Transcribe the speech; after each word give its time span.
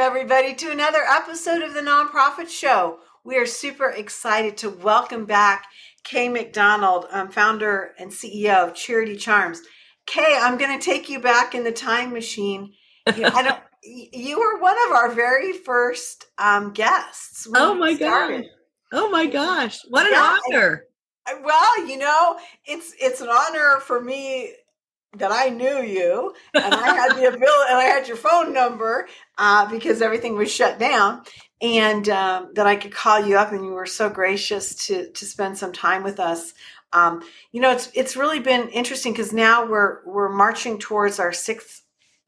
everybody, 0.00 0.54
to 0.54 0.70
another 0.70 1.02
episode 1.06 1.60
of 1.60 1.74
the 1.74 1.80
Nonprofit 1.82 2.48
Show. 2.48 3.00
We 3.22 3.36
are 3.36 3.44
super 3.44 3.90
excited 3.90 4.56
to 4.58 4.70
welcome 4.70 5.26
back 5.26 5.66
Kay 6.04 6.30
McDonald, 6.30 7.04
um, 7.10 7.28
founder 7.28 7.92
and 7.98 8.10
CEO 8.10 8.68
of 8.68 8.74
Charity 8.74 9.16
Charms. 9.16 9.60
Kay, 10.06 10.38
I'm 10.40 10.56
going 10.56 10.76
to 10.76 10.82
take 10.82 11.10
you 11.10 11.20
back 11.20 11.54
in 11.54 11.64
the 11.64 11.70
time 11.70 12.14
machine. 12.14 12.72
You, 13.14 13.26
I 13.26 13.42
don't, 13.42 13.60
you 13.84 14.38
were 14.38 14.58
one 14.58 14.76
of 14.86 14.92
our 14.92 15.12
very 15.12 15.52
first 15.52 16.24
um, 16.38 16.72
guests. 16.72 17.46
Oh 17.54 17.74
my 17.74 17.92
god! 17.92 18.44
Oh 18.92 19.10
my 19.10 19.26
gosh! 19.26 19.80
What 19.90 20.06
an 20.06 20.12
yeah, 20.12 20.38
honor! 20.48 20.84
well, 21.44 21.86
you 21.86 21.98
know, 21.98 22.38
it's 22.64 22.94
it's 22.98 23.20
an 23.20 23.28
honor 23.28 23.80
for 23.80 24.00
me 24.00 24.54
that 25.16 25.32
I 25.32 25.48
knew 25.48 25.82
you 25.82 26.32
and 26.54 26.74
I 26.74 26.94
had 26.94 27.16
the 27.16 27.26
ability 27.26 27.68
and 27.68 27.78
I 27.78 27.84
had 27.84 28.06
your 28.06 28.16
phone 28.16 28.52
number 28.52 29.08
uh, 29.38 29.68
because 29.70 30.02
everything 30.02 30.36
was 30.36 30.52
shut 30.52 30.78
down 30.78 31.22
and 31.60 32.08
um, 32.08 32.50
that 32.54 32.66
I 32.66 32.76
could 32.76 32.92
call 32.92 33.24
you 33.24 33.36
up 33.36 33.52
and 33.52 33.64
you 33.64 33.72
were 33.72 33.86
so 33.86 34.08
gracious 34.08 34.86
to 34.86 35.10
to 35.10 35.24
spend 35.24 35.58
some 35.58 35.72
time 35.72 36.04
with 36.04 36.20
us. 36.20 36.54
Um, 36.92 37.22
you 37.52 37.60
know, 37.60 37.72
it's 37.72 37.90
it's 37.94 38.16
really 38.16 38.40
been 38.40 38.68
interesting 38.68 39.12
because 39.12 39.32
now 39.32 39.66
we're 39.66 39.98
we're 40.06 40.28
marching 40.28 40.78
towards 40.78 41.18
our 41.18 41.32
sixth 41.32 41.82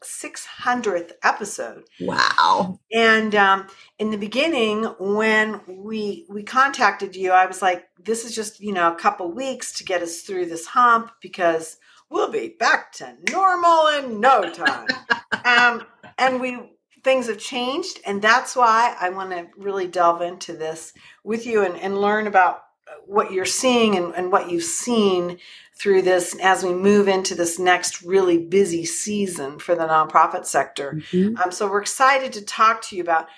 600th 0.04 1.12
episode. 1.22 1.84
Wow. 2.00 2.80
And 2.92 3.34
um, 3.34 3.68
in 3.98 4.10
the 4.10 4.16
beginning, 4.16 4.84
when 4.98 5.60
we 5.68 6.26
we 6.28 6.42
contacted 6.42 7.14
you, 7.14 7.30
I 7.30 7.46
was 7.46 7.62
like, 7.62 7.86
this 7.98 8.24
is 8.24 8.34
just, 8.34 8.60
you 8.60 8.72
know, 8.72 8.92
a 8.92 8.98
couple 8.98 9.30
weeks 9.30 9.72
to 9.74 9.84
get 9.84 10.02
us 10.02 10.22
through 10.22 10.46
this 10.46 10.66
hump 10.66 11.12
because 11.20 11.76
we'll 12.12 12.30
be 12.30 12.48
back 12.48 12.92
to 12.92 13.16
normal 13.30 13.88
in 13.88 14.20
no 14.20 14.48
time. 14.52 14.86
um, 15.44 15.86
and 16.18 16.40
we 16.40 16.58
things 17.02 17.26
have 17.26 17.38
changed, 17.38 17.98
and 18.06 18.22
that's 18.22 18.54
why 18.54 18.94
I 19.00 19.10
want 19.10 19.30
to 19.30 19.48
really 19.56 19.88
delve 19.88 20.22
into 20.22 20.52
this 20.52 20.92
with 21.24 21.46
you 21.46 21.64
and, 21.64 21.76
and 21.76 22.00
learn 22.00 22.28
about 22.28 22.62
what 23.06 23.32
you're 23.32 23.44
seeing 23.44 23.96
and, 23.96 24.14
and 24.14 24.30
what 24.30 24.50
you've 24.50 24.62
seen 24.62 25.38
through 25.74 26.02
this 26.02 26.36
as 26.40 26.62
we 26.62 26.72
move 26.72 27.08
into 27.08 27.34
this 27.34 27.58
next 27.58 28.02
really 28.02 28.38
busy 28.38 28.84
season 28.84 29.58
for 29.58 29.74
the 29.74 29.82
nonprofit 29.82 30.46
sector. 30.46 31.00
Mm-hmm. 31.10 31.36
Um, 31.42 31.50
so 31.50 31.68
we're 31.68 31.80
excited 31.80 32.32
to 32.34 32.42
talk 32.42 32.82
to 32.82 32.96
you 32.96 33.02
about 33.02 33.28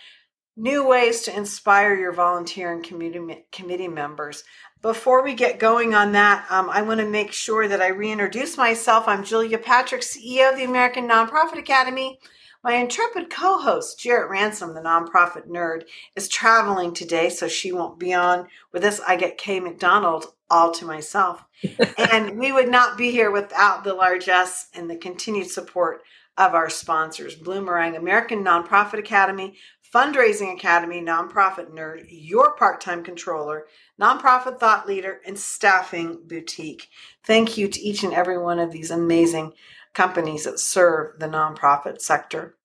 new 0.56 0.86
ways 0.86 1.22
to 1.22 1.36
inspire 1.36 1.94
your 1.94 2.12
volunteer 2.12 2.72
and 2.72 2.84
community 2.84 3.44
committee 3.50 3.88
members. 3.88 4.44
Before 4.82 5.22
we 5.24 5.34
get 5.34 5.58
going 5.58 5.94
on 5.94 6.12
that, 6.12 6.46
um, 6.50 6.68
I 6.70 6.82
want 6.82 7.00
to 7.00 7.08
make 7.08 7.32
sure 7.32 7.66
that 7.66 7.80
I 7.80 7.88
reintroduce 7.88 8.56
myself. 8.56 9.08
I'm 9.08 9.24
Julia 9.24 9.58
Patrick, 9.58 10.02
CEO 10.02 10.52
of 10.52 10.56
the 10.56 10.64
American 10.64 11.08
Nonprofit 11.08 11.58
Academy. 11.58 12.20
My 12.62 12.74
intrepid 12.74 13.30
co 13.30 13.58
host, 13.58 13.98
Jarrett 13.98 14.30
Ransom, 14.30 14.74
the 14.74 14.80
nonprofit 14.80 15.48
nerd, 15.48 15.84
is 16.16 16.28
traveling 16.28 16.94
today, 16.94 17.28
so 17.28 17.48
she 17.48 17.72
won't 17.72 17.98
be 17.98 18.14
on 18.14 18.48
with 18.72 18.84
us. 18.84 19.00
I 19.00 19.16
get 19.16 19.38
Kay 19.38 19.60
McDonald 19.60 20.26
all 20.50 20.70
to 20.72 20.84
myself. 20.84 21.44
and 21.98 22.38
we 22.38 22.52
would 22.52 22.70
not 22.70 22.96
be 22.96 23.10
here 23.10 23.30
without 23.30 23.84
the 23.84 23.94
largesse 23.94 24.68
and 24.74 24.88
the 24.88 24.96
continued 24.96 25.50
support 25.50 26.02
of 26.36 26.54
our 26.54 26.68
sponsors 26.68 27.36
Bloomerang, 27.36 27.96
American 27.96 28.44
Nonprofit 28.44 28.98
Academy, 28.98 29.56
Fundraising 29.94 30.52
Academy, 30.52 31.00
Nonprofit 31.00 31.70
Nerd, 31.70 32.06
Your 32.10 32.56
Part 32.56 32.80
Time 32.80 33.04
Controller, 33.04 33.66
Nonprofit 34.00 34.58
Thought 34.58 34.88
Leader, 34.88 35.20
and 35.24 35.38
Staffing 35.38 36.18
Boutique. 36.26 36.88
Thank 37.22 37.56
you 37.56 37.68
to 37.68 37.80
each 37.80 38.02
and 38.02 38.12
every 38.12 38.36
one 38.36 38.58
of 38.58 38.72
these 38.72 38.90
amazing 38.90 39.52
companies 39.92 40.44
that 40.44 40.58
serve 40.58 41.20
the 41.20 41.28
nonprofit 41.28 42.00
sector. 42.00 42.56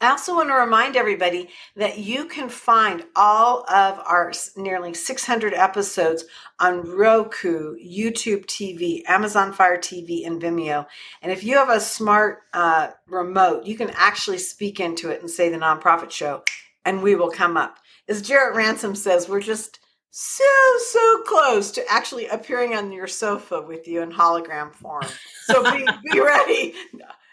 I 0.00 0.10
also 0.10 0.34
want 0.34 0.48
to 0.48 0.54
remind 0.54 0.96
everybody 0.96 1.48
that 1.76 1.98
you 1.98 2.24
can 2.24 2.48
find 2.48 3.04
all 3.16 3.64
of 3.70 3.98
our 4.06 4.32
nearly 4.56 4.94
600 4.94 5.54
episodes 5.54 6.24
on 6.58 6.88
Roku, 6.88 7.76
YouTube 7.76 8.46
TV, 8.46 9.02
Amazon 9.06 9.52
Fire 9.52 9.78
TV, 9.78 10.26
and 10.26 10.40
Vimeo. 10.40 10.86
And 11.22 11.30
if 11.32 11.44
you 11.44 11.56
have 11.56 11.70
a 11.70 11.80
smart 11.80 12.40
uh, 12.54 12.90
remote, 13.06 13.64
you 13.66 13.76
can 13.76 13.90
actually 13.90 14.38
speak 14.38 14.80
into 14.80 15.10
it 15.10 15.20
and 15.20 15.30
say 15.30 15.48
the 15.48 15.58
nonprofit 15.58 16.10
show, 16.10 16.42
and 16.84 17.02
we 17.02 17.14
will 17.14 17.30
come 17.30 17.56
up. 17.56 17.78
As 18.08 18.22
Jarrett 18.22 18.56
Ransom 18.56 18.94
says, 18.94 19.28
we're 19.28 19.40
just 19.40 19.80
so 20.10 20.44
so 20.88 21.22
close 21.22 21.70
to 21.70 21.84
actually 21.88 22.26
appearing 22.26 22.74
on 22.74 22.90
your 22.90 23.06
sofa 23.06 23.62
with 23.62 23.86
you 23.86 24.02
in 24.02 24.10
hologram 24.10 24.74
form. 24.74 25.04
So 25.44 25.62
be 25.62 25.86
be 26.10 26.20
ready. 26.20 26.74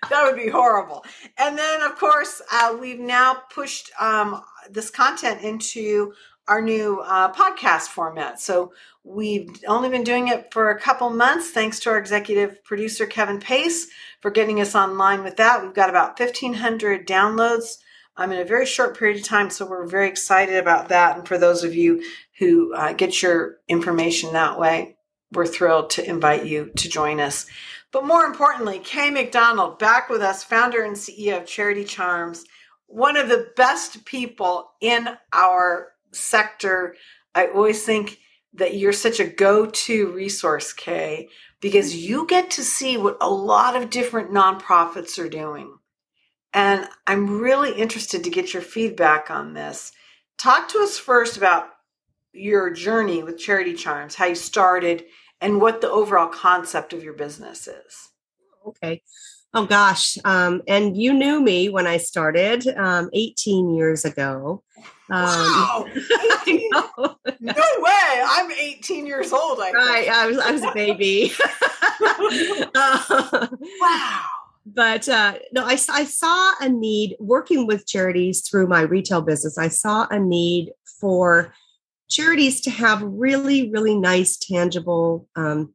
That 0.10 0.24
would 0.24 0.36
be 0.36 0.50
horrible. 0.50 1.04
And 1.38 1.58
then, 1.58 1.82
of 1.82 1.98
course, 1.98 2.42
uh, 2.52 2.78
we've 2.80 3.00
now 3.00 3.44
pushed 3.50 3.92
um, 4.00 4.42
this 4.70 4.90
content 4.90 5.42
into 5.42 6.14
our 6.48 6.62
new 6.62 7.02
uh, 7.02 7.34
podcast 7.34 7.88
format. 7.88 8.40
So 8.40 8.72
we've 9.04 9.50
only 9.68 9.90
been 9.90 10.04
doing 10.04 10.30
it 10.30 10.54
for 10.54 10.70
a 10.70 10.80
couple 10.80 11.10
months, 11.10 11.52
thanks 11.52 11.80
to 11.82 11.90
our 11.90 11.98
executive 11.98 12.64
producer, 12.64 13.06
Kevin 13.06 13.40
Pace, 13.40 13.88
for 14.22 14.32
getting 14.32 14.62
us 14.62 14.76
online 14.76 15.24
with 15.24 15.38
that. 15.38 15.62
We've 15.62 15.74
got 15.74 15.90
about 15.90 16.20
1,500 16.20 17.08
downloads 17.08 17.78
um, 18.16 18.32
in 18.32 18.40
a 18.40 18.46
very 18.46 18.66
short 18.66 18.98
period 18.98 19.18
of 19.18 19.24
time. 19.24 19.50
So 19.50 19.66
we're 19.66 19.86
very 19.86 20.08
excited 20.08 20.56
about 20.56 20.90
that. 20.90 21.18
And 21.18 21.28
for 21.28 21.38
those 21.38 21.64
of 21.64 21.76
you 21.76 22.04
who 22.40 22.74
uh, 22.74 22.94
get 22.94 23.22
your 23.22 23.58
information 23.68 24.34
that 24.34 24.60
way, 24.60 24.98
we're 25.34 25.46
thrilled 25.46 25.90
to 25.92 26.08
invite 26.08 26.46
you 26.46 26.72
to 26.78 26.90
join 26.90 27.20
us. 27.20 27.46
But 27.92 28.06
more 28.06 28.26
importantly, 28.26 28.80
Kay 28.80 29.10
McDonald 29.10 29.80
back 29.80 30.10
with 30.10 30.22
us, 30.22 30.44
founder 30.44 30.84
and 30.84 30.96
CEO 30.96 31.38
of 31.38 31.46
Charity 31.46 31.86
Charms, 31.86 32.46
one 32.88 33.18
of 33.18 33.30
the 33.30 33.52
best 33.56 34.06
people 34.06 34.72
in 34.82 35.10
our 35.32 35.94
sector. 36.12 36.96
I 37.34 37.48
always 37.48 37.84
think 37.84 38.20
that 38.54 38.76
you're 38.76 38.94
such 38.94 39.20
a 39.20 39.28
go 39.28 39.68
to 39.68 40.12
resource, 40.12 40.74
Kay, 40.74 41.30
because 41.62 41.96
you 41.96 42.26
get 42.28 42.52
to 42.52 42.64
see 42.64 42.98
what 42.98 43.18
a 43.22 43.30
lot 43.30 43.76
of 43.76 43.90
different 43.90 44.32
nonprofits 44.32 45.18
are 45.20 45.30
doing. 45.30 45.78
And 46.54 46.88
I'm 47.06 47.40
really 47.40 47.74
interested 47.74 48.24
to 48.24 48.30
get 48.30 48.54
your 48.54 48.64
feedback 48.64 49.30
on 49.30 49.54
this. 49.54 49.92
Talk 50.38 50.70
to 50.70 50.80
us 50.80 50.98
first 50.98 51.38
about 51.38 51.70
your 52.34 52.70
journey 52.70 53.24
with 53.24 53.38
Charity 53.40 53.74
Charms, 53.74 54.16
how 54.16 54.26
you 54.26 54.36
started, 54.36 55.06
and 55.42 55.62
what 55.62 55.82
the 55.82 55.90
overall 55.90 56.28
concept 56.28 56.94
of 56.94 57.04
your 57.04 57.14
business 57.14 57.68
is. 57.68 58.10
Okay. 58.66 59.02
Oh 59.54 59.66
gosh. 59.66 60.18
Um, 60.26 60.62
and 60.68 60.98
you 60.98 61.14
knew 61.14 61.40
me 61.40 61.70
when 61.70 61.88
I 61.88 61.98
started 61.98 62.68
um, 62.76 63.10
18 63.14 63.76
years 63.76 64.04
ago. 64.06 64.64
Um, 65.10 65.24
wow. 65.26 65.86
no 67.40 67.64
way. 67.80 68.24
I'm 68.28 68.52
18 68.52 69.06
years 69.06 69.32
old. 69.32 69.60
I 69.60 69.72
right. 69.72 70.10
I 70.10 70.28
was, 70.28 70.38
I 70.38 70.52
was 70.52 70.64
a 70.64 70.74
baby. 70.74 71.32
uh, 72.76 73.48
wow 73.80 74.26
but 74.74 75.08
uh, 75.08 75.36
no, 75.54 75.66
I, 75.66 75.78
I 75.90 76.04
saw 76.04 76.54
a 76.60 76.68
need 76.68 77.16
working 77.20 77.68
with 77.68 77.88
charities 77.88 78.42
through 78.42 78.68
my 78.68 78.82
retail 78.82 79.22
business. 79.22 79.58
I 79.58 79.70
saw 79.70 80.08
a 80.12 80.20
need 80.20 80.72
for 81.00 81.54
charities 82.10 82.62
to 82.62 82.70
have 82.70 83.02
really, 83.02 83.70
really 83.72 83.98
nice, 83.98 84.38
tangible 84.38 85.28
um, 85.36 85.74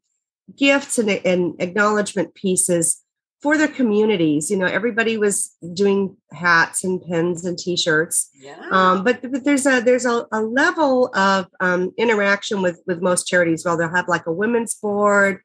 gifts 0.56 0.98
and, 0.98 1.10
and 1.10 1.54
acknowledgement 1.60 2.34
pieces 2.34 3.03
for 3.41 3.59
their 3.59 3.69
communities. 3.69 4.50
You 4.50 4.56
know, 4.56 4.66
everybody 4.66 5.16
was 5.16 5.54
doing 5.75 6.16
hats 6.32 6.84
and 6.84 7.03
pins 7.03 7.44
and 7.44 7.59
T-shirts, 7.59 8.31
yeah. 8.34 8.60
um, 8.70 9.04
but, 9.04 9.20
but 9.22 9.44
there's 9.44 9.66
a 9.66 9.81
there's 9.81 10.06
a, 10.06 10.26
a 10.32 10.41
level 10.41 11.10
of 11.15 11.47
um, 11.60 11.93
interaction 11.98 12.62
with 12.62 12.81
with 12.87 13.03
most 13.03 13.26
charities. 13.26 13.64
Well, 13.64 13.76
they'll 13.76 13.94
have 13.94 14.09
like 14.09 14.26
a 14.26 14.32
women's 14.32 14.75
board 14.75 15.40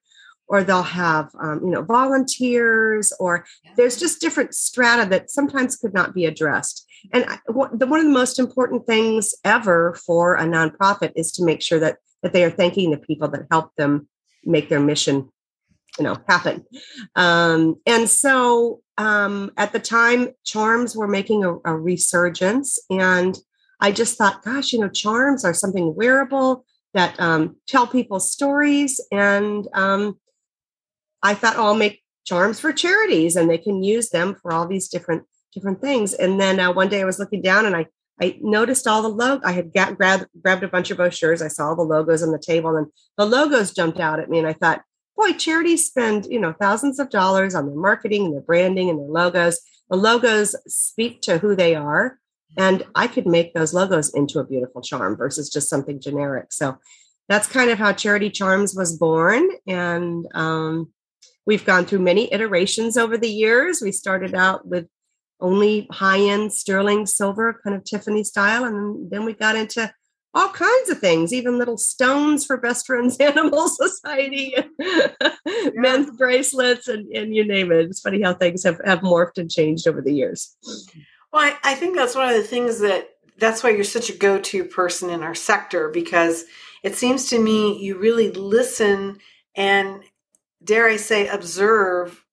or 0.48 0.63
they'll 0.63 0.84
have 0.84 1.30
um, 1.42 1.62
you 1.63 1.72
know 1.72 1.84
volunteers 1.84 3.12
or 3.19 3.45
there's 3.75 3.98
just 3.98 4.22
different 4.22 4.54
strata 4.54 5.07
that 5.10 5.30
sometimes 5.30 5.75
could 5.75 5.94
not 5.94 6.13
be 6.13 6.25
addressed 6.25 6.87
and 7.12 7.26
I, 7.28 7.40
the, 7.48 7.88
one 7.88 8.00
of 8.00 8.06
the 8.06 8.12
most 8.12 8.40
important 8.40 8.86
things 8.86 9.34
ever 9.44 9.98
for 10.06 10.36
a 10.36 10.44
nonprofit 10.44 11.14
is 11.16 11.32
to 11.34 11.46
make 11.46 11.62
sure 11.62 11.80
that 11.80 11.98
that 12.24 12.34
they 12.34 12.44
are 12.44 12.50
thanking 12.50 12.92
the 12.92 12.98
people 12.98 13.28
that 13.30 13.48
help 13.52 13.76
them 13.76 14.08
make 14.44 14.70
their 14.70 14.80
mission 14.80 15.30
you 15.98 16.04
know 16.04 16.18
happen. 16.28 16.66
Um, 17.16 17.76
and 17.86 18.10
so 18.10 18.82
um, 18.98 19.52
at 19.58 19.74
the 19.74 19.80
time 19.80 20.30
charms 20.44 20.96
were 20.96 21.08
making 21.08 21.44
a, 21.44 21.58
a 21.66 21.76
resurgence 21.76 22.80
and 22.90 23.38
i 23.80 23.92
just 23.92 24.18
thought 24.18 24.44
gosh 24.44 24.74
you 24.74 24.80
know 24.80 24.90
charms 24.90 25.46
are 25.46 25.54
something 25.54 25.94
wearable 25.96 26.66
that 26.96 27.20
um, 27.20 27.56
tell 27.68 27.86
people 27.86 28.20
stories 28.20 29.00
and 29.12 29.68
um, 29.74 30.18
I 31.24 31.34
thought, 31.34 31.56
oh, 31.58 31.66
I'll 31.66 31.76
make 31.76 32.04
charms 32.26 32.60
for 32.60 32.74
charities 32.74 33.36
and 33.36 33.50
they 33.50 33.58
can 33.58 33.84
use 33.84 34.10
them 34.10 34.36
for 34.36 34.52
all 34.52 34.68
these 34.68 34.88
different 34.88 35.24
different 35.54 35.82
things. 35.82 36.14
And 36.14 36.40
then 36.40 36.60
uh, 36.60 36.72
one 36.72 36.90
day 36.90 37.02
I 37.02 37.06
was 37.06 37.20
looking 37.20 37.42
down 37.42 37.66
and 37.66 37.76
I 37.76 37.88
I 38.20 38.38
noticed 38.42 38.88
all 38.88 39.02
the 39.02 39.10
logo. 39.10 39.46
I 39.46 39.52
had 39.52 39.74
got, 39.74 39.96
grabbed 39.96 40.26
grabbed 40.42 40.64
a 40.64 40.68
bunch 40.68 40.90
of 40.90 40.98
brochures. 40.98 41.42
I 41.42 41.50
saw 41.50 41.68
all 41.68 41.76
the 41.76 41.84
logos 41.84 42.24
on 42.24 42.32
the 42.32 42.40
table, 42.40 42.76
and 42.76 42.88
the 43.18 43.26
logos 43.26 43.74
jumped 43.74 44.00
out 44.00 44.20
at 44.20 44.30
me. 44.30 44.40
And 44.40 44.48
I 44.48 44.54
thought, 44.54 44.82
boy, 45.16 45.34
charities 45.34 45.86
spend 45.86 46.26
you 46.26 46.40
know 46.40 46.54
thousands 46.60 47.00
of 47.00 47.10
dollars 47.10 47.54
on 47.54 47.68
their 47.68 47.76
marketing 47.76 48.26
and 48.26 48.34
their 48.34 48.42
branding 48.42 48.90
and 48.90 49.00
their 49.00 49.08
logos. 49.08 49.60
The 49.90 49.98
logos 49.98 50.56
speak 50.68 51.22
to 51.24 51.38
who 51.38 51.56
they 51.56 51.76
are, 51.76 52.18
and 52.58 52.84
I 52.96 53.08
could 53.08 53.28
make 53.28 53.54
those 53.54 53.74
logos 53.74 54.14
into 54.14 54.40
a 54.40 54.46
beautiful 54.46 54.82
charm 54.82 55.16
versus 55.16 55.50
just 55.50 55.70
something 55.70 56.02
generic. 56.02 56.52
So 56.52 56.78
that's 57.30 57.48
kind 57.48 57.70
of 57.70 57.78
how 57.78 57.94
Charity 57.94 58.30
Charms 58.30 58.74
was 58.76 58.98
born. 58.98 59.50
And 59.68 60.26
um, 60.34 60.92
we've 61.46 61.66
gone 61.66 61.86
through 61.86 62.00
many 62.00 62.32
iterations 62.34 62.98
over 62.98 63.18
the 63.18 63.30
years. 63.30 63.82
We 63.82 63.92
started 63.92 64.34
out 64.34 64.68
with 64.68 64.88
only 65.39 65.88
high 65.92 66.19
end 66.19 66.54
sterling 66.54 67.06
silver, 67.06 67.60
kind 67.63 67.75
of 67.75 67.84
Tiffany 67.84 68.24
style. 68.24 68.66
And 68.66 69.10
then 69.10 69.25
we 69.25 69.34
got 69.34 69.56
into 69.56 69.92
all 70.34 70.50
kinds 70.50 70.89
of 70.89 71.00
things, 71.00 71.34
even 71.34 71.57
little 71.57 71.78
stones 71.78 72.45
for 72.45 72.57
Best 72.57 72.86
Friends 72.86 73.18
Animal 73.19 73.69
Society, 73.69 74.54
yeah. 74.80 75.07
men's 75.74 76.16
bracelets, 76.16 76.88
and, 76.88 77.07
and 77.16 77.36
you 77.36 77.45
name 77.45 77.72
it. 77.72 77.86
It's 77.86 78.01
funny 78.01 78.22
how 78.22 78.34
things 78.34 78.63
have, 78.63 78.80
have 78.86 79.00
morphed 79.00 79.38
and 79.38 79.50
changed 79.50 79.88
over 79.88 80.01
the 80.01 80.13
years. 80.13 80.56
Well, 81.34 81.42
I, 81.42 81.57
I 81.63 81.75
think 81.75 81.95
that's 81.95 82.16
one 82.16 82.30
of 82.30 82.36
the 82.36 82.48
things 82.48 82.80
that 82.80 83.10
that's 83.39 83.63
why 83.63 83.69
you're 83.69 83.84
such 83.84 84.10
a 84.10 84.18
go 84.18 84.39
to 84.39 84.63
person 84.63 85.10
in 85.10 85.24
our 85.24 85.36
sector 85.36 85.89
because 85.89 86.45
it 86.84 86.95
seems 86.95 87.30
to 87.30 87.39
me 87.39 87.78
you 87.78 87.98
really 87.98 88.31
listen 88.31 89.19
and, 89.56 90.04
dare 90.63 90.88
I 90.88 90.98
say, 90.98 91.28
observe 91.28 92.24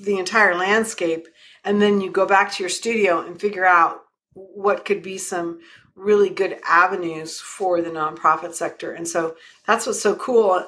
the 0.00 0.18
entire 0.18 0.54
landscape. 0.54 1.26
And 1.64 1.80
then 1.80 2.00
you 2.00 2.10
go 2.10 2.26
back 2.26 2.52
to 2.52 2.62
your 2.62 2.70
studio 2.70 3.20
and 3.20 3.40
figure 3.40 3.64
out 3.64 4.02
what 4.34 4.84
could 4.84 5.02
be 5.02 5.18
some 5.18 5.60
really 5.94 6.30
good 6.30 6.58
avenues 6.66 7.40
for 7.40 7.80
the 7.82 7.90
nonprofit 7.90 8.54
sector. 8.54 8.92
And 8.92 9.06
so 9.06 9.36
that's 9.66 9.86
what's 9.86 10.00
so 10.00 10.16
cool 10.16 10.66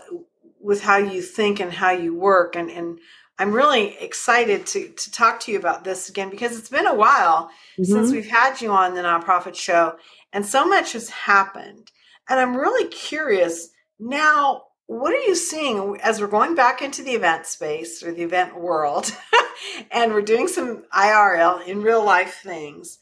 with 0.60 0.82
how 0.82 0.98
you 0.98 1.22
think 1.22 1.60
and 1.60 1.72
how 1.72 1.90
you 1.90 2.14
work. 2.14 2.56
And, 2.56 2.70
and 2.70 2.98
I'm 3.38 3.52
really 3.52 3.96
excited 3.98 4.66
to, 4.68 4.88
to 4.88 5.10
talk 5.10 5.40
to 5.40 5.52
you 5.52 5.58
about 5.58 5.84
this 5.84 6.08
again 6.08 6.30
because 6.30 6.56
it's 6.58 6.68
been 6.68 6.86
a 6.86 6.94
while 6.94 7.50
mm-hmm. 7.78 7.84
since 7.84 8.12
we've 8.12 8.28
had 8.28 8.60
you 8.60 8.70
on 8.70 8.94
the 8.94 9.02
nonprofit 9.02 9.54
show 9.54 9.96
and 10.32 10.44
so 10.44 10.66
much 10.66 10.92
has 10.92 11.08
happened. 11.08 11.90
And 12.28 12.40
I'm 12.40 12.56
really 12.56 12.88
curious 12.88 13.70
now, 13.98 14.63
what 14.86 15.14
are 15.14 15.22
you 15.22 15.34
seeing 15.34 15.98
as 16.02 16.20
we're 16.20 16.26
going 16.26 16.54
back 16.54 16.82
into 16.82 17.02
the 17.02 17.12
event 17.12 17.46
space 17.46 18.02
or 18.02 18.12
the 18.12 18.22
event 18.22 18.58
world 18.58 19.10
and 19.90 20.12
we're 20.12 20.22
doing 20.22 20.48
some 20.48 20.84
IRL 20.92 21.66
in 21.66 21.82
real 21.82 22.04
life 22.04 22.40
things? 22.42 22.98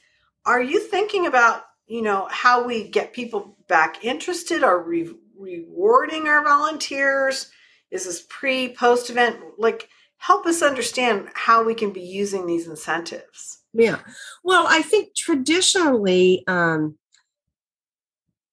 Are 0.47 0.63
you 0.63 0.81
thinking 0.81 1.27
about 1.27 1.65
you 1.87 2.03
know 2.03 2.29
how 2.31 2.65
we 2.65 2.89
get 2.89 3.13
people 3.13 3.57
back 3.69 4.05
interested? 4.05 4.63
Or 4.63 4.83
re- 4.83 5.15
rewarding 5.37 6.29
our 6.29 6.45
volunteers? 6.45 7.51
Is 7.91 8.05
this 8.05 8.25
pre 8.29 8.75
post 8.75 9.11
event? 9.11 9.39
Like 9.59 9.89
help 10.19 10.47
us 10.47 10.63
understand 10.63 11.29
how 11.35 11.65
we 11.65 11.75
can 11.75 11.93
be 11.93 12.01
using 12.01 12.47
these 12.47 12.69
incentives. 12.69 13.59
Yeah. 13.75 13.99
Well 14.45 14.67
i 14.69 14.83
think 14.83 15.15
traditionally 15.17 16.45
um, 16.47 16.97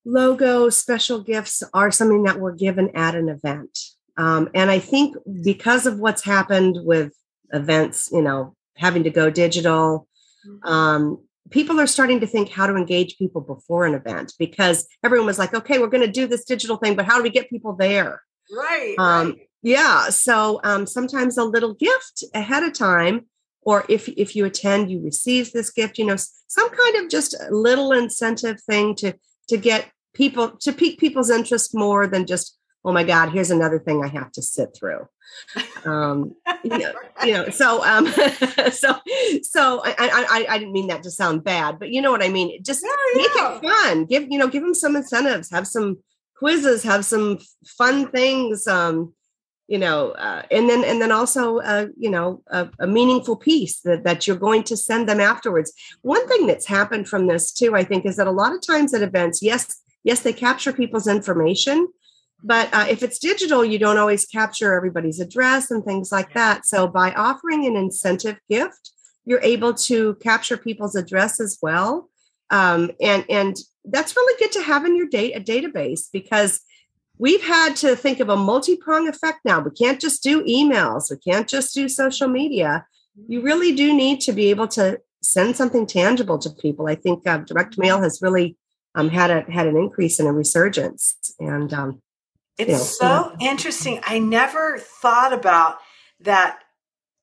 logo 0.09 0.69
special 0.69 1.21
gifts 1.21 1.63
are 1.73 1.91
something 1.91 2.23
that 2.23 2.39
were 2.39 2.53
given 2.53 2.89
at 2.95 3.15
an 3.15 3.29
event 3.29 3.77
um, 4.17 4.49
and 4.53 4.69
i 4.69 4.79
think 4.79 5.15
because 5.43 5.85
of 5.85 5.99
what's 5.99 6.23
happened 6.23 6.77
with 6.83 7.13
events 7.53 8.09
you 8.11 8.21
know 8.21 8.55
having 8.75 9.03
to 9.03 9.09
go 9.09 9.29
digital 9.29 10.07
mm-hmm. 10.47 10.67
um, 10.67 11.19
people 11.49 11.79
are 11.79 11.87
starting 11.87 12.19
to 12.19 12.27
think 12.27 12.49
how 12.49 12.67
to 12.67 12.75
engage 12.75 13.17
people 13.17 13.41
before 13.41 13.85
an 13.85 13.93
event 13.93 14.33
because 14.37 14.87
everyone 15.03 15.25
was 15.25 15.39
like, 15.39 15.53
okay, 15.53 15.79
we're 15.79 15.87
going 15.87 16.05
to 16.05 16.11
do 16.11 16.27
this 16.27 16.45
digital 16.45 16.77
thing, 16.77 16.95
but 16.95 17.05
how 17.05 17.17
do 17.17 17.23
we 17.23 17.29
get 17.29 17.49
people 17.49 17.73
there? 17.73 18.21
Right. 18.51 18.95
Um, 18.97 19.29
right. 19.29 19.47
Yeah. 19.61 20.09
So 20.09 20.59
um, 20.63 20.85
sometimes 20.85 21.37
a 21.37 21.43
little 21.43 21.73
gift 21.73 22.23
ahead 22.33 22.63
of 22.63 22.73
time, 22.73 23.25
or 23.61 23.85
if 23.89 24.07
if 24.07 24.35
you 24.35 24.45
attend, 24.45 24.89
you 24.89 25.01
receive 25.03 25.51
this 25.51 25.69
gift. 25.69 25.97
You 25.97 26.05
know, 26.05 26.15
some 26.15 26.69
kind 26.69 26.95
of 26.95 27.09
just 27.09 27.35
little 27.51 27.91
incentive 27.91 28.61
thing 28.61 28.95
to 28.95 29.13
to 29.49 29.57
get 29.57 29.91
people 30.13 30.49
to 30.61 30.71
pique 30.71 30.99
people's 30.99 31.29
interest 31.29 31.75
more 31.75 32.07
than 32.07 32.25
just 32.25 32.57
oh 32.85 32.91
my 32.91 33.03
god 33.03 33.29
here's 33.29 33.51
another 33.51 33.79
thing 33.79 34.03
i 34.03 34.07
have 34.07 34.31
to 34.31 34.41
sit 34.41 34.75
through. 34.75 35.07
Um 35.85 36.35
you 36.63 36.77
know, 36.77 36.93
you 37.23 37.33
know 37.33 37.49
so 37.49 37.83
um 37.85 38.07
so 38.71 38.95
so 39.43 39.81
I, 39.85 39.95
I 39.97 40.45
i 40.49 40.57
didn't 40.57 40.73
mean 40.73 40.87
that 40.87 41.03
to 41.03 41.11
sound 41.11 41.43
bad 41.43 41.79
but 41.79 41.89
you 41.89 42.01
know 42.01 42.11
what 42.11 42.23
i 42.23 42.29
mean? 42.29 42.61
Just 42.63 42.83
yeah, 42.83 43.21
make 43.21 43.29
yeah. 43.35 43.55
it 43.55 43.61
fun. 43.61 44.05
Give 44.05 44.23
you 44.29 44.39
know 44.39 44.47
give 44.47 44.63
them 44.63 44.73
some 44.73 44.95
incentives. 44.95 45.51
Have 45.51 45.67
some 45.67 45.99
quizzes. 46.35 46.83
Have 46.83 47.05
some 47.05 47.37
fun 47.77 48.09
things 48.11 48.67
um 48.67 49.13
you 49.69 49.77
know 49.77 50.09
uh, 50.11 50.41
and 50.51 50.67
then 50.69 50.83
and 50.83 51.01
then 51.01 51.11
also 51.11 51.59
uh, 51.59 51.87
you 51.97 52.09
know 52.09 52.41
a, 52.47 52.67
a, 52.79 52.87
meaningful 52.87 53.37
piece 53.37 53.79
that, 53.81 54.03
that 54.03 54.25
you're 54.25 54.35
going 54.35 54.63
to 54.63 54.75
send 54.75 55.07
them 55.07 55.19
afterwards. 55.19 55.71
One 56.01 56.27
thing 56.27 56.47
that's 56.47 56.65
happened 56.65 57.07
from 57.07 57.27
this 57.27 57.53
too 57.53 57.75
i 57.75 57.83
think 57.83 58.05
is 58.05 58.17
that 58.17 58.27
a 58.27 58.31
lot 58.31 58.53
of 58.53 58.65
times 58.65 58.93
at 58.93 59.03
events 59.03 59.41
yes 59.41 59.81
yes 60.03 60.21
they 60.21 60.33
capture 60.33 60.73
people's 60.73 61.07
information 61.07 61.87
but 62.43 62.73
uh, 62.73 62.85
if 62.89 63.03
it's 63.03 63.19
digital, 63.19 63.65
you 63.65 63.79
don't 63.79 63.97
always 63.97 64.25
capture 64.25 64.73
everybody's 64.73 65.19
address 65.19 65.71
and 65.71 65.83
things 65.83 66.11
like 66.11 66.33
that. 66.33 66.65
So 66.65 66.87
by 66.87 67.11
offering 67.13 67.65
an 67.65 67.75
incentive 67.75 68.37
gift, 68.49 68.91
you're 69.25 69.41
able 69.41 69.73
to 69.73 70.15
capture 70.15 70.57
people's 70.57 70.95
address 70.95 71.39
as 71.39 71.57
well. 71.61 72.09
Um, 72.49 72.91
and 73.01 73.25
and 73.29 73.57
that's 73.85 74.15
really 74.15 74.39
good 74.39 74.51
to 74.53 74.63
have 74.63 74.85
in 74.85 74.95
your 74.95 75.07
date 75.07 75.33
a 75.35 75.39
database 75.39 76.07
because 76.11 76.61
we've 77.17 77.43
had 77.43 77.75
to 77.77 77.95
think 77.95 78.19
of 78.19 78.29
a 78.29 78.37
multi-prong 78.37 79.07
effect 79.07 79.39
now. 79.43 79.59
We 79.59 79.71
can't 79.71 79.99
just 79.99 80.23
do 80.23 80.43
emails. 80.45 81.11
We 81.11 81.17
can't 81.17 81.47
just 81.47 81.73
do 81.73 81.89
social 81.89 82.27
media. 82.27 82.85
You 83.27 83.41
really 83.41 83.75
do 83.75 83.93
need 83.93 84.21
to 84.21 84.31
be 84.31 84.49
able 84.49 84.67
to 84.69 84.99
send 85.21 85.57
something 85.57 85.85
tangible 85.85 86.39
to 86.39 86.49
people. 86.49 86.87
I 86.87 86.95
think 86.95 87.27
uh, 87.27 87.39
direct 87.39 87.77
mail 87.77 88.01
has 88.01 88.21
really 88.21 88.57
um, 88.99 89.09
had 89.09 89.31
a 89.31 89.41
had 89.51 89.67
an 89.67 89.77
increase 89.77 90.19
in 90.19 90.27
a 90.27 90.33
resurgence, 90.33 91.15
and 91.39 91.73
um, 91.73 92.01
it's 92.57 92.97
so 92.97 93.35
interesting. 93.39 94.01
I 94.03 94.19
never 94.19 94.77
thought 94.77 95.33
about 95.33 95.77
that 96.19 96.59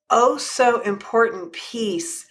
oh 0.09 0.37
so 0.37 0.81
important 0.81 1.53
piece 1.53 2.25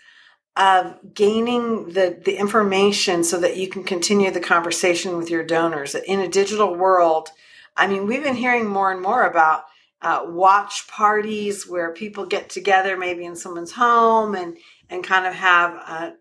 of 0.56 0.96
gaining 1.14 1.90
the 1.90 2.20
the 2.24 2.36
information 2.36 3.22
so 3.22 3.38
that 3.38 3.56
you 3.56 3.68
can 3.68 3.84
continue 3.84 4.30
the 4.30 4.40
conversation 4.40 5.16
with 5.16 5.30
your 5.30 5.44
donors 5.44 5.94
in 5.94 6.20
a 6.20 6.28
digital 6.28 6.74
world. 6.74 7.28
I 7.76 7.86
mean, 7.86 8.06
we've 8.06 8.22
been 8.22 8.34
hearing 8.34 8.66
more 8.66 8.90
and 8.90 9.00
more 9.00 9.24
about 9.24 9.64
uh, 10.02 10.22
watch 10.26 10.88
parties 10.88 11.68
where 11.68 11.92
people 11.92 12.26
get 12.26 12.50
together, 12.50 12.96
maybe 12.96 13.24
in 13.24 13.36
someone's 13.36 13.72
home, 13.72 14.34
and 14.34 14.56
and 14.90 15.04
kind 15.04 15.26
of 15.26 15.34
have 15.34 15.74
a, 15.74 16.14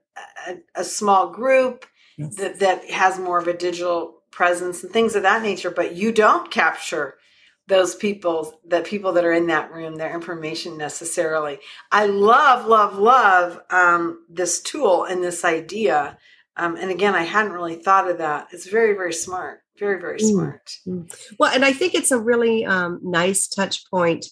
a, 0.48 0.58
a 0.76 0.84
small 0.84 1.30
group 1.30 1.86
yes. 2.18 2.36
that 2.36 2.60
that 2.60 2.90
has 2.90 3.20
more 3.20 3.38
of 3.38 3.48
a 3.48 3.54
digital 3.54 4.16
presence 4.32 4.84
and 4.84 4.92
things 4.92 5.16
of 5.16 5.24
that 5.24 5.42
nature, 5.42 5.72
but 5.72 5.96
you 5.96 6.12
don't 6.12 6.52
capture 6.52 7.16
those 7.68 7.96
people, 7.96 8.60
the 8.66 8.82
people 8.82 9.14
that 9.14 9.26
are 9.26 9.34
in 9.34 9.48
that 9.48 9.72
room, 9.72 9.96
their 9.96 10.14
information 10.14 10.78
necessarily. 10.78 11.58
I 11.92 12.06
love, 12.06 12.68
love, 12.68 12.98
love 12.98 13.60
um, 13.72 14.24
this 14.30 14.62
tool 14.62 15.06
and 15.06 15.24
this 15.24 15.44
idea. 15.44 16.18
Um, 16.58 16.76
and 16.76 16.92
again, 16.92 17.16
I 17.16 17.24
hadn't 17.24 17.54
really 17.54 17.76
thought 17.76 18.10
of 18.10 18.20
that. 18.20 18.50
It's 18.52 18.68
very, 18.68 18.94
very 18.94 19.14
smart. 19.14 19.62
Very, 19.80 20.00
very 20.00 20.20
mm, 20.20 20.32
smart. 20.32 20.78
Mm-hmm. 20.88 21.36
Well, 21.40 21.54
and 21.54 21.66
I 21.66 21.74
think 21.74 21.96
it's 21.96 22.12
a 22.12 22.20
really 22.20 22.66
um, 22.66 23.00
nice 23.04 23.48
touch 23.48 23.90
point, 23.90 24.28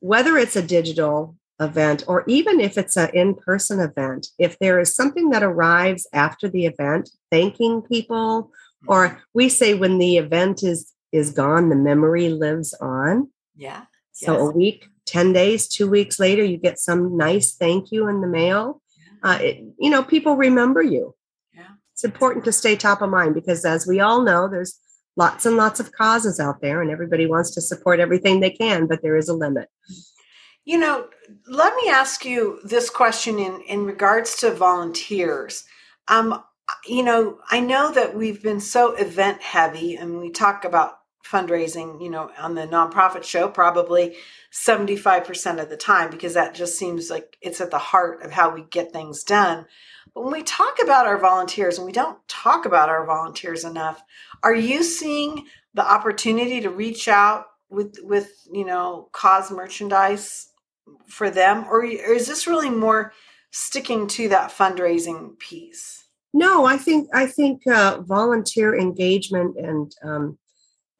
whether 0.00 0.38
it's 0.38 0.56
a 0.56 0.62
digital 0.62 1.36
event 1.62 2.04
or 2.06 2.24
even 2.26 2.60
if 2.60 2.76
it's 2.76 2.96
an 2.96 3.10
in 3.14 3.34
person 3.34 3.80
event. 3.80 4.28
If 4.38 4.58
there 4.58 4.80
is 4.80 4.94
something 4.94 5.30
that 5.30 5.42
arrives 5.42 6.06
after 6.12 6.48
the 6.48 6.66
event, 6.66 7.10
thanking 7.30 7.82
people 7.82 8.50
or 8.86 9.22
we 9.32 9.48
say 9.48 9.74
when 9.74 9.98
the 9.98 10.16
event 10.16 10.62
is 10.62 10.92
is 11.12 11.30
gone 11.30 11.68
the 11.68 11.76
memory 11.76 12.30
lives 12.30 12.74
on. 12.80 13.30
Yeah. 13.54 13.82
So 14.12 14.32
yes. 14.32 14.40
a 14.40 14.50
week 14.50 14.88
10 15.06 15.32
days 15.32 15.68
two 15.68 15.88
weeks 15.88 16.18
later 16.18 16.44
you 16.44 16.56
get 16.56 16.78
some 16.78 17.16
nice 17.16 17.54
thank 17.54 17.92
you 17.92 18.08
in 18.08 18.20
the 18.20 18.26
mail. 18.26 18.80
Yeah. 18.96 19.30
uh, 19.30 19.38
it, 19.38 19.64
you 19.78 19.90
know 19.90 20.02
people 20.02 20.36
remember 20.36 20.82
you. 20.82 21.14
Yeah. 21.52 21.74
It's 21.92 22.04
important 22.04 22.44
to 22.46 22.52
stay 22.52 22.76
top 22.76 23.02
of 23.02 23.10
mind 23.10 23.34
because 23.34 23.64
as 23.64 23.86
we 23.86 24.00
all 24.00 24.22
know 24.22 24.48
there's 24.48 24.78
lots 25.16 25.44
and 25.44 25.56
lots 25.56 25.78
of 25.80 25.92
causes 25.92 26.40
out 26.40 26.60
there 26.60 26.80
and 26.80 26.90
everybody 26.90 27.26
wants 27.26 27.50
to 27.50 27.60
support 27.60 28.00
everything 28.00 28.40
they 28.40 28.50
can 28.50 28.86
but 28.86 29.02
there 29.02 29.16
is 29.16 29.28
a 29.28 29.34
limit 29.34 29.68
you 30.64 30.78
know 30.78 31.08
let 31.46 31.74
me 31.76 31.88
ask 31.90 32.24
you 32.24 32.60
this 32.64 32.90
question 32.90 33.38
in 33.38 33.60
in 33.62 33.84
regards 33.84 34.36
to 34.36 34.50
volunteers 34.50 35.64
um 36.08 36.42
you 36.86 37.02
know, 37.02 37.38
I 37.50 37.60
know 37.60 37.92
that 37.92 38.16
we've 38.16 38.42
been 38.42 38.60
so 38.60 38.94
event 38.94 39.42
heavy 39.42 39.96
and 39.96 40.20
we 40.20 40.30
talk 40.30 40.64
about 40.64 40.98
fundraising, 41.24 42.02
you 42.02 42.10
know, 42.10 42.30
on 42.38 42.54
the 42.54 42.66
nonprofit 42.66 43.22
show 43.22 43.48
probably 43.48 44.16
75% 44.52 45.62
of 45.62 45.70
the 45.70 45.76
time 45.76 46.10
because 46.10 46.34
that 46.34 46.54
just 46.54 46.76
seems 46.76 47.10
like 47.10 47.36
it's 47.40 47.60
at 47.60 47.70
the 47.70 47.78
heart 47.78 48.22
of 48.22 48.32
how 48.32 48.52
we 48.52 48.62
get 48.64 48.92
things 48.92 49.22
done. 49.22 49.66
But 50.14 50.24
when 50.24 50.32
we 50.32 50.42
talk 50.42 50.78
about 50.82 51.06
our 51.06 51.18
volunteers 51.18 51.78
and 51.78 51.86
we 51.86 51.92
don't 51.92 52.18
talk 52.28 52.66
about 52.66 52.88
our 52.88 53.06
volunteers 53.06 53.64
enough, 53.64 54.02
are 54.42 54.54
you 54.54 54.82
seeing 54.82 55.46
the 55.74 55.88
opportunity 55.88 56.60
to 56.60 56.70
reach 56.70 57.08
out 57.08 57.46
with 57.70 57.96
with, 58.02 58.30
you 58.52 58.64
know, 58.66 59.08
cause 59.12 59.50
merchandise 59.50 60.51
for 61.06 61.30
them 61.30 61.64
or, 61.68 61.80
or 61.80 61.84
is 61.84 62.26
this 62.26 62.46
really 62.46 62.70
more 62.70 63.12
sticking 63.50 64.06
to 64.08 64.28
that 64.28 64.50
fundraising 64.50 65.38
piece? 65.38 66.04
No, 66.34 66.64
I 66.64 66.78
think 66.78 67.08
I 67.12 67.26
think 67.26 67.66
uh, 67.66 68.00
volunteer 68.00 68.74
engagement 68.74 69.56
and 69.58 69.94
um, 70.02 70.38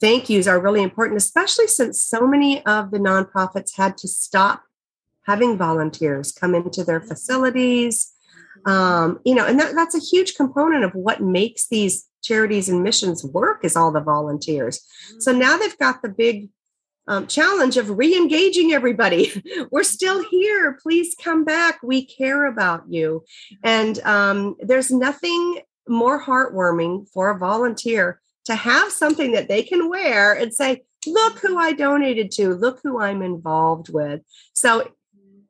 thank 0.00 0.28
yous 0.28 0.46
are 0.46 0.60
really 0.60 0.82
important, 0.82 1.16
especially 1.16 1.68
since 1.68 2.02
so 2.02 2.26
many 2.26 2.64
of 2.66 2.90
the 2.90 2.98
nonprofits 2.98 3.76
had 3.76 3.96
to 3.98 4.08
stop 4.08 4.64
having 5.22 5.56
volunteers 5.56 6.32
come 6.32 6.54
into 6.54 6.84
their 6.84 7.00
facilities. 7.00 8.12
Um, 8.66 9.20
you 9.24 9.34
know, 9.34 9.46
and 9.46 9.58
that, 9.58 9.74
that's 9.74 9.94
a 9.94 10.00
huge 10.00 10.34
component 10.34 10.84
of 10.84 10.92
what 10.92 11.22
makes 11.22 11.68
these 11.68 12.08
charities 12.22 12.68
and 12.68 12.82
missions 12.82 13.24
work 13.24 13.64
is 13.64 13.76
all 13.76 13.92
the 13.92 14.00
volunteers. 14.00 14.80
So 15.18 15.32
now 15.32 15.56
they've 15.56 15.78
got 15.78 16.02
the 16.02 16.08
big 16.08 16.50
um, 17.08 17.26
challenge 17.26 17.76
of 17.76 17.90
re-engaging 17.90 18.72
everybody. 18.72 19.42
We're 19.70 19.82
still 19.82 20.22
here. 20.28 20.78
Please 20.82 21.14
come 21.20 21.44
back. 21.44 21.80
We 21.82 22.04
care 22.04 22.46
about 22.46 22.84
you. 22.88 23.24
And 23.62 23.98
um, 24.00 24.56
there's 24.60 24.90
nothing 24.90 25.60
more 25.88 26.22
heartwarming 26.22 27.08
for 27.10 27.30
a 27.30 27.38
volunteer 27.38 28.20
to 28.44 28.54
have 28.54 28.92
something 28.92 29.32
that 29.32 29.48
they 29.48 29.62
can 29.62 29.88
wear 29.88 30.32
and 30.32 30.54
say 30.54 30.82
look 31.06 31.38
who 31.38 31.58
i 31.58 31.72
donated 31.72 32.30
to. 32.32 32.54
Look 32.54 32.80
who 32.82 33.00
i'm 33.00 33.22
involved 33.22 33.88
with. 33.88 34.20
So 34.52 34.92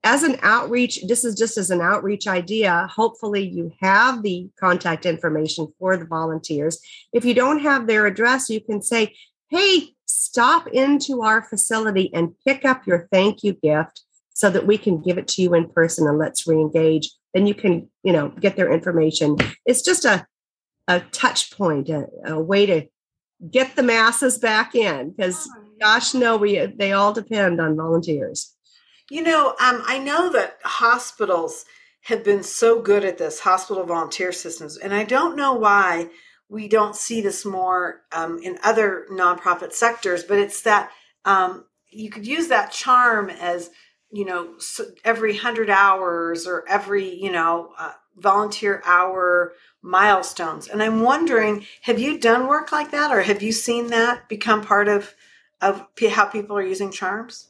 as 0.05 0.23
an 0.23 0.37
outreach 0.43 1.01
this 1.07 1.25
is 1.25 1.39
just 1.39 1.59
as 1.59 1.71
an 1.71 1.81
outreach 1.81 2.27
idea. 2.27 2.89
Hopefully 2.91 3.47
you 3.47 3.73
have 3.81 4.23
the 4.23 4.49
contact 4.59 5.07
information 5.07 5.73
for 5.79 5.97
the 5.97 6.07
volunteers. 6.07 6.81
If 7.13 7.25
you 7.25 7.35
don't 7.35 7.61
have 7.61 7.87
their 7.87 8.07
address 8.07 8.49
you 8.49 8.61
can 8.61 8.83
say 8.83 9.15
hey 9.51 9.92
stop 10.07 10.67
into 10.69 11.23
our 11.23 11.43
facility 11.43 12.11
and 12.13 12.35
pick 12.47 12.65
up 12.65 12.87
your 12.87 13.09
thank 13.13 13.43
you 13.43 13.55
gift 13.55 14.03
so 14.35 14.51
that 14.51 14.67
we 14.67 14.79
can 14.79 15.01
give 15.01 15.19
it 15.19 15.29
to 15.29 15.43
you 15.43 15.55
in 15.55 15.69
person 15.69 16.07
and 16.07 16.19
let's 16.19 16.47
re-engage. 16.47 17.11
Then 17.35 17.47
you 17.47 17.55
can 17.55 17.89
you 18.03 18.13
know 18.13 18.29
get 18.29 18.57
their 18.57 18.73
information. 18.73 19.37
It's 19.67 19.83
just 19.83 20.05
a 20.05 20.27
a 20.89 21.01
touch 21.01 21.51
point 21.53 21.89
a, 21.89 22.07
a 22.27 22.41
way 22.41 22.67
to 22.67 22.87
get 23.51 23.77
the 23.77 23.83
masses 23.83 24.39
back 24.39 24.75
in 24.75 25.11
because 25.11 25.49
gosh 25.81 26.15
no 26.15 26.37
we 26.37 26.65
they 26.67 26.93
all 26.93 27.13
depend 27.13 27.61
on 27.61 27.77
volunteers. 27.77 28.55
You 29.11 29.23
know 29.23 29.49
um, 29.61 29.83
i 29.87 29.99
know 29.99 30.31
that 30.33 30.59
hospitals 30.65 31.65
have 32.03 32.25
been 32.25 32.43
so 32.43 32.81
good 32.81 33.05
at 33.05 33.19
this 33.19 33.41
hospital 33.41 33.85
volunteer 33.85 34.33
systems 34.33 34.79
and 34.79 34.95
i 34.95 35.05
don't 35.05 35.37
know 35.37 35.53
why 35.53 36.09
we 36.53 36.69
don't 36.69 36.95
see 36.95 37.23
this 37.23 37.47
more 37.47 38.03
um, 38.13 38.39
in 38.43 38.59
other 38.63 39.07
nonprofit 39.11 39.73
sectors, 39.73 40.23
but 40.23 40.39
it's 40.39 40.61
that 40.63 40.91
um, 41.25 41.65
you 41.89 42.11
could 42.11 42.27
use 42.27 42.49
that 42.49 42.71
charm 42.71 43.31
as 43.31 43.71
you 44.11 44.27
know 44.27 44.55
every 45.03 45.35
hundred 45.35 45.71
hours 45.71 46.47
or 46.47 46.65
every 46.69 47.15
you 47.15 47.33
know 47.33 47.73
uh, 47.79 47.93
volunteer 48.19 48.83
hour 48.85 49.55
milestones. 49.81 50.69
And 50.69 50.83
I'm 50.83 51.01
wondering, 51.01 51.65
have 51.83 51.99
you 51.99 52.19
done 52.19 52.47
work 52.47 52.71
like 52.71 52.91
that, 52.91 53.11
or 53.11 53.23
have 53.23 53.43
you 53.43 53.51
seen 53.51 53.87
that 53.87 54.29
become 54.29 54.63
part 54.63 54.89
of 54.89 55.15
of 55.63 55.87
how 56.11 56.27
people 56.27 56.59
are 56.59 56.63
using 56.63 56.93
charms? 56.93 57.49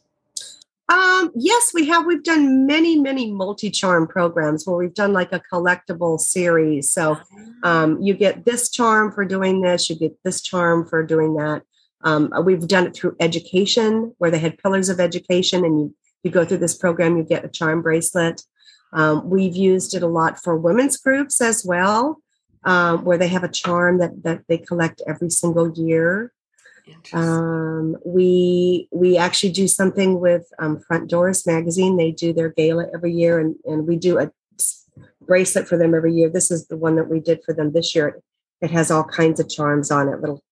Um, 0.92 1.32
yes, 1.34 1.72
we 1.72 1.87
have. 1.87 2.04
We've 2.04 2.22
done 2.22 2.66
many, 2.66 2.99
many 2.99 3.32
multi 3.32 3.70
charm 3.70 4.06
programs 4.06 4.66
where 4.66 4.76
we've 4.76 4.92
done 4.92 5.14
like 5.14 5.32
a 5.32 5.40
collectible 5.50 6.20
series. 6.20 6.90
So 6.90 7.16
ah. 7.64 7.82
um, 7.82 8.02
you 8.02 8.12
get 8.12 8.44
this 8.44 8.68
charm 8.68 9.11
for 9.11 9.25
doing 9.25 9.62
this, 9.62 9.88
you 9.88 9.96
get 9.96 10.18
this 10.22 10.42
charm 10.42 10.87
for 10.87 11.02
doing 11.02 11.34
that. 11.37 11.62
Um, 12.04 12.30
we've 12.44 12.68
done 12.68 12.87
it 12.88 12.94
through 12.94 13.16
education 13.20 14.14
where 14.18 14.30
they 14.30 14.38
had 14.38 14.58
pillars 14.58 14.90
of 14.90 15.00
education, 15.00 15.64
and 15.64 15.80
you, 15.80 15.94
you 16.25 16.30
go 16.30 16.44
through 16.44 16.58
this 16.58 16.76
program, 16.76 17.16
you 17.16 17.22
get 17.22 17.44
a 17.44 17.49
charm 17.49 17.80
bracelet. 17.80 18.42
Um, 18.92 19.30
we've 19.30 19.56
used 19.56 19.94
it 19.94 20.02
a 20.02 20.08
lot 20.08 20.42
for 20.42 20.58
women's 20.58 20.99
groups 20.99 21.40
as 21.40 21.64
well, 21.64 22.18
um, 22.64 23.02
where 23.04 23.16
they 23.16 23.28
have 23.28 23.44
a 23.44 23.49
charm 23.49 23.99
that, 23.99 24.25
that 24.25 24.42
they 24.46 24.58
collect 24.58 25.00
every 25.06 25.30
single 25.30 25.72
year. 25.72 26.32
Um, 27.12 27.96
we 28.04 28.88
we 28.90 29.16
actually 29.16 29.52
do 29.52 29.68
something 29.68 30.20
with 30.20 30.52
um, 30.58 30.80
Front 30.80 31.10
Doors 31.10 31.46
magazine. 31.46 31.96
They 31.96 32.10
do 32.12 32.32
their 32.32 32.50
gala 32.50 32.86
every 32.94 33.12
year, 33.12 33.38
and 33.38 33.56
and 33.64 33.86
we 33.86 33.96
do 33.96 34.18
a 34.18 34.30
bracelet 35.20 35.68
for 35.68 35.76
them 35.76 35.94
every 35.94 36.14
year. 36.14 36.28
This 36.28 36.50
is 36.50 36.66
the 36.66 36.76
one 36.76 36.96
that 36.96 37.08
we 37.08 37.20
did 37.20 37.40
for 37.44 37.54
them 37.54 37.72
this 37.72 37.94
year. 37.94 38.20
It 38.60 38.70
has 38.70 38.90
all 38.90 39.04
kinds 39.04 39.40
of 39.40 39.48
charms 39.48 39.90
on 39.90 40.08
it, 40.08 40.20
little 40.20 40.42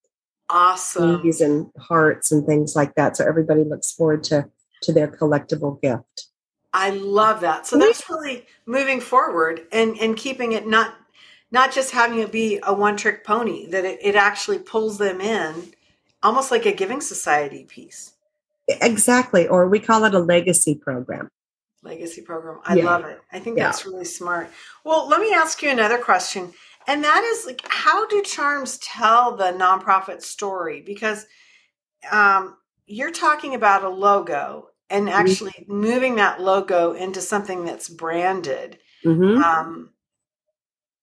awesome 0.48 1.22
and 1.40 1.70
hearts 1.78 2.32
and 2.32 2.44
things 2.44 2.74
like 2.74 2.94
that. 2.96 3.16
So 3.16 3.26
everybody 3.26 3.64
looks 3.64 3.92
forward 3.92 4.24
to 4.24 4.48
to 4.82 4.92
their 4.92 5.08
collectible 5.08 5.80
gift. 5.80 6.26
I 6.72 6.90
love 6.90 7.40
that. 7.40 7.66
So 7.66 7.78
that's 7.78 8.08
really 8.08 8.46
moving 8.66 9.00
forward 9.00 9.62
and 9.72 9.96
and 9.98 10.16
keeping 10.16 10.52
it 10.52 10.66
not 10.66 10.94
not 11.50 11.72
just 11.72 11.90
having 11.90 12.20
it 12.20 12.32
be 12.32 12.60
a 12.62 12.72
one 12.72 12.96
trick 12.96 13.24
pony 13.24 13.66
that 13.66 13.84
it, 13.84 13.98
it 14.02 14.14
actually 14.14 14.58
pulls 14.58 14.98
them 14.98 15.20
in 15.20 15.72
almost 16.22 16.50
like 16.50 16.66
a 16.66 16.72
giving 16.72 17.00
society 17.00 17.64
piece. 17.64 18.14
Exactly. 18.68 19.48
Or 19.48 19.68
we 19.68 19.80
call 19.80 20.04
it 20.04 20.14
a 20.14 20.18
legacy 20.18 20.74
program. 20.74 21.28
Legacy 21.82 22.22
program. 22.22 22.60
I 22.64 22.76
yeah. 22.76 22.84
love 22.84 23.04
it. 23.04 23.20
I 23.32 23.38
think 23.38 23.56
yeah. 23.56 23.64
that's 23.64 23.86
really 23.86 24.04
smart. 24.04 24.50
Well, 24.84 25.08
let 25.08 25.20
me 25.20 25.32
ask 25.32 25.62
you 25.62 25.70
another 25.70 25.98
question. 25.98 26.52
And 26.86 27.04
that 27.04 27.24
is 27.24 27.46
like, 27.46 27.62
how 27.68 28.06
do 28.06 28.22
charms 28.22 28.78
tell 28.78 29.36
the 29.36 29.52
nonprofit 29.52 30.22
story? 30.22 30.82
Because 30.82 31.26
um, 32.10 32.56
you're 32.86 33.10
talking 33.10 33.54
about 33.54 33.84
a 33.84 33.88
logo 33.88 34.68
and 34.88 35.06
mm-hmm. 35.06 35.16
actually 35.16 35.52
mm-hmm. 35.52 35.72
moving 35.80 36.16
that 36.16 36.40
logo 36.40 36.92
into 36.92 37.20
something 37.20 37.64
that's 37.64 37.88
branded. 37.88 38.78
Mm-hmm. 39.04 39.42
Um, 39.42 39.90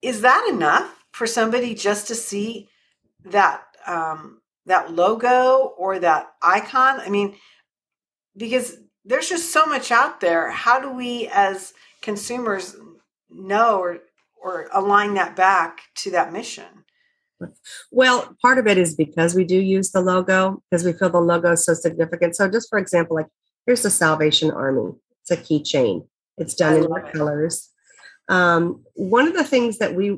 is 0.02 0.22
that 0.22 0.48
enough 0.52 1.06
for 1.12 1.26
somebody 1.26 1.74
just 1.74 2.08
to 2.08 2.16
see 2.16 2.70
that 3.26 3.64
um, 3.88 4.42
that 4.68 4.94
logo 4.94 5.74
or 5.78 6.00
that 6.00 6.34
icon. 6.42 7.00
I 7.00 7.10
mean, 7.10 7.36
because 8.36 8.78
there's 9.04 9.30
just 9.30 9.52
so 9.52 9.66
much 9.66 9.92
out 9.92 10.22
there. 10.22 10.52
How 10.52 10.80
do 10.80 10.92
we 10.92 11.30
as 11.34 11.74
consumers 12.02 12.76
know 13.30 13.80
or 13.80 14.00
or 14.42 14.70
align 14.72 15.16
that 15.16 15.36
back 15.36 15.80
to 15.96 16.12
that 16.12 16.32
mission? 16.32 16.66
Well, 17.92 18.36
part 18.42 18.58
of 18.58 18.68
it 18.68 18.78
is 18.78 18.96
because 18.96 19.36
we 19.36 19.44
do 19.44 19.60
use 19.60 19.92
the 19.92 20.02
logo 20.02 20.62
because 20.70 20.86
we 20.86 20.94
feel 20.94 21.10
the 21.10 21.20
logo 21.20 21.52
is 21.52 21.66
so 21.66 21.74
significant. 21.74 22.36
So, 22.36 22.50
just 22.50 22.70
for 22.70 22.78
example, 22.78 23.16
like 23.16 23.28
here's 23.66 23.84
the 23.84 23.90
Salvation 23.90 24.52
Army. 24.52 24.94
It's 25.22 25.32
a 25.32 25.38
keychain. 25.38 26.08
It's 26.38 26.54
done 26.54 26.78
in 26.78 26.92
our 26.92 27.12
colors. 27.12 27.70
Um, 28.30 28.84
one 28.96 29.28
of 29.28 29.34
the 29.34 29.44
things 29.44 29.78
that 29.80 29.96
we 29.96 30.18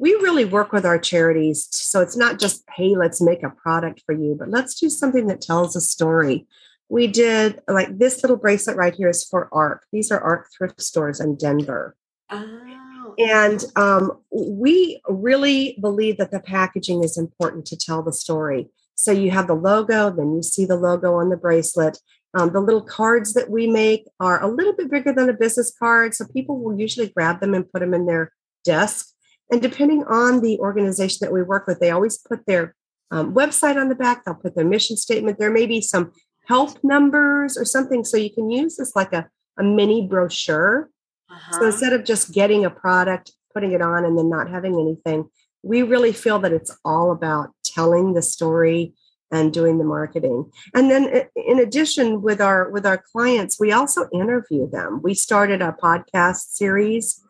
we 0.00 0.14
really 0.14 0.46
work 0.46 0.72
with 0.72 0.86
our 0.86 0.98
charities. 0.98 1.68
So 1.70 2.00
it's 2.00 2.16
not 2.16 2.38
just, 2.38 2.64
hey, 2.74 2.96
let's 2.96 3.20
make 3.20 3.42
a 3.42 3.50
product 3.50 4.02
for 4.06 4.14
you, 4.14 4.34
but 4.36 4.48
let's 4.48 4.80
do 4.80 4.88
something 4.88 5.26
that 5.26 5.42
tells 5.42 5.76
a 5.76 5.80
story. 5.80 6.46
We 6.88 7.06
did 7.06 7.60
like 7.68 7.98
this 7.98 8.22
little 8.22 8.38
bracelet 8.38 8.78
right 8.78 8.94
here 8.94 9.10
is 9.10 9.22
for 9.22 9.50
ARC. 9.52 9.84
These 9.92 10.10
are 10.10 10.18
ARC 10.18 10.48
thrift 10.56 10.80
stores 10.80 11.20
in 11.20 11.36
Denver. 11.36 11.94
Oh. 12.30 13.14
And 13.18 13.62
um, 13.76 14.12
we 14.30 15.02
really 15.06 15.76
believe 15.82 16.16
that 16.16 16.30
the 16.30 16.40
packaging 16.40 17.04
is 17.04 17.18
important 17.18 17.66
to 17.66 17.76
tell 17.76 18.02
the 18.02 18.12
story. 18.12 18.70
So 18.94 19.12
you 19.12 19.30
have 19.32 19.48
the 19.48 19.54
logo, 19.54 20.08
then 20.10 20.34
you 20.34 20.42
see 20.42 20.64
the 20.64 20.76
logo 20.76 21.16
on 21.16 21.28
the 21.28 21.36
bracelet. 21.36 21.98
Um, 22.32 22.54
the 22.54 22.60
little 22.60 22.82
cards 22.82 23.34
that 23.34 23.50
we 23.50 23.66
make 23.66 24.06
are 24.18 24.42
a 24.42 24.48
little 24.48 24.72
bit 24.72 24.90
bigger 24.90 25.12
than 25.12 25.28
a 25.28 25.34
business 25.34 25.70
card. 25.78 26.14
So 26.14 26.24
people 26.26 26.58
will 26.58 26.80
usually 26.80 27.08
grab 27.08 27.40
them 27.40 27.52
and 27.52 27.70
put 27.70 27.80
them 27.80 27.92
in 27.92 28.06
their 28.06 28.32
desk 28.64 29.10
and 29.50 29.60
depending 29.60 30.04
on 30.04 30.40
the 30.40 30.58
organization 30.58 31.18
that 31.20 31.32
we 31.32 31.42
work 31.42 31.66
with, 31.66 31.80
they 31.80 31.90
always 31.90 32.18
put 32.18 32.46
their 32.46 32.74
um, 33.10 33.34
website 33.34 33.76
on 33.76 33.88
the 33.88 33.94
back, 33.94 34.24
they'll 34.24 34.34
put 34.34 34.54
their 34.54 34.64
mission 34.64 34.96
statement. 34.96 35.38
There 35.38 35.50
may 35.50 35.66
be 35.66 35.80
some 35.80 36.12
help 36.46 36.82
numbers 36.84 37.56
or 37.56 37.64
something. 37.64 38.04
So 38.04 38.16
you 38.16 38.32
can 38.32 38.50
use 38.50 38.76
this 38.76 38.94
like 38.94 39.12
a, 39.12 39.28
a 39.58 39.64
mini 39.64 40.06
brochure. 40.06 40.90
Uh-huh. 41.28 41.52
So 41.58 41.66
instead 41.66 41.92
of 41.92 42.04
just 42.04 42.32
getting 42.32 42.64
a 42.64 42.70
product, 42.70 43.32
putting 43.52 43.72
it 43.72 43.82
on, 43.82 44.04
and 44.04 44.16
then 44.16 44.30
not 44.30 44.48
having 44.48 44.74
anything, 44.74 45.28
we 45.62 45.82
really 45.82 46.12
feel 46.12 46.38
that 46.40 46.52
it's 46.52 46.76
all 46.84 47.12
about 47.12 47.50
telling 47.64 48.14
the 48.14 48.22
story 48.22 48.94
and 49.32 49.52
doing 49.52 49.78
the 49.78 49.84
marketing 49.84 50.50
and 50.74 50.90
then 50.90 51.24
in 51.36 51.60
addition 51.60 52.20
with 52.20 52.40
our 52.40 52.68
with 52.70 52.84
our 52.84 53.00
clients 53.12 53.60
we 53.60 53.70
also 53.70 54.08
interview 54.12 54.68
them 54.68 55.00
we 55.04 55.14
started 55.14 55.62
a 55.62 55.76
podcast 55.80 56.50
series 56.50 57.22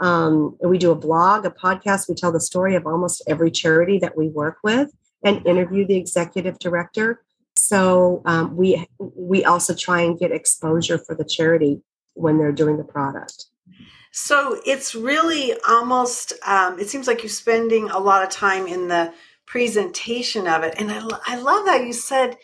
um, 0.00 0.56
we 0.60 0.78
do 0.78 0.90
a 0.90 0.94
blog, 0.94 1.44
a 1.46 1.50
podcast. 1.50 2.08
We 2.08 2.14
tell 2.14 2.32
the 2.32 2.40
story 2.40 2.74
of 2.74 2.86
almost 2.86 3.22
every 3.26 3.50
charity 3.50 3.98
that 3.98 4.16
we 4.16 4.28
work 4.28 4.58
with 4.62 4.90
and 5.24 5.44
interview 5.46 5.86
the 5.86 5.96
executive 5.96 6.58
director. 6.58 7.22
So 7.56 8.22
um, 8.26 8.56
we 8.56 8.86
we 8.98 9.44
also 9.44 9.74
try 9.74 10.02
and 10.02 10.18
get 10.18 10.30
exposure 10.30 10.98
for 10.98 11.14
the 11.14 11.24
charity 11.24 11.80
when 12.14 12.38
they're 12.38 12.52
doing 12.52 12.76
the 12.76 12.84
product. 12.84 13.46
So 14.12 14.60
it's 14.64 14.94
really 14.94 15.54
almost. 15.68 16.34
Um, 16.46 16.78
it 16.78 16.88
seems 16.88 17.06
like 17.06 17.22
you're 17.22 17.30
spending 17.30 17.90
a 17.90 17.98
lot 17.98 18.22
of 18.22 18.30
time 18.30 18.66
in 18.66 18.88
the 18.88 19.12
presentation 19.46 20.46
of 20.46 20.62
it, 20.62 20.74
and 20.78 20.90
I, 20.90 21.02
I 21.26 21.36
love 21.38 21.66
that 21.66 21.86
you 21.86 21.92
said 21.92 22.36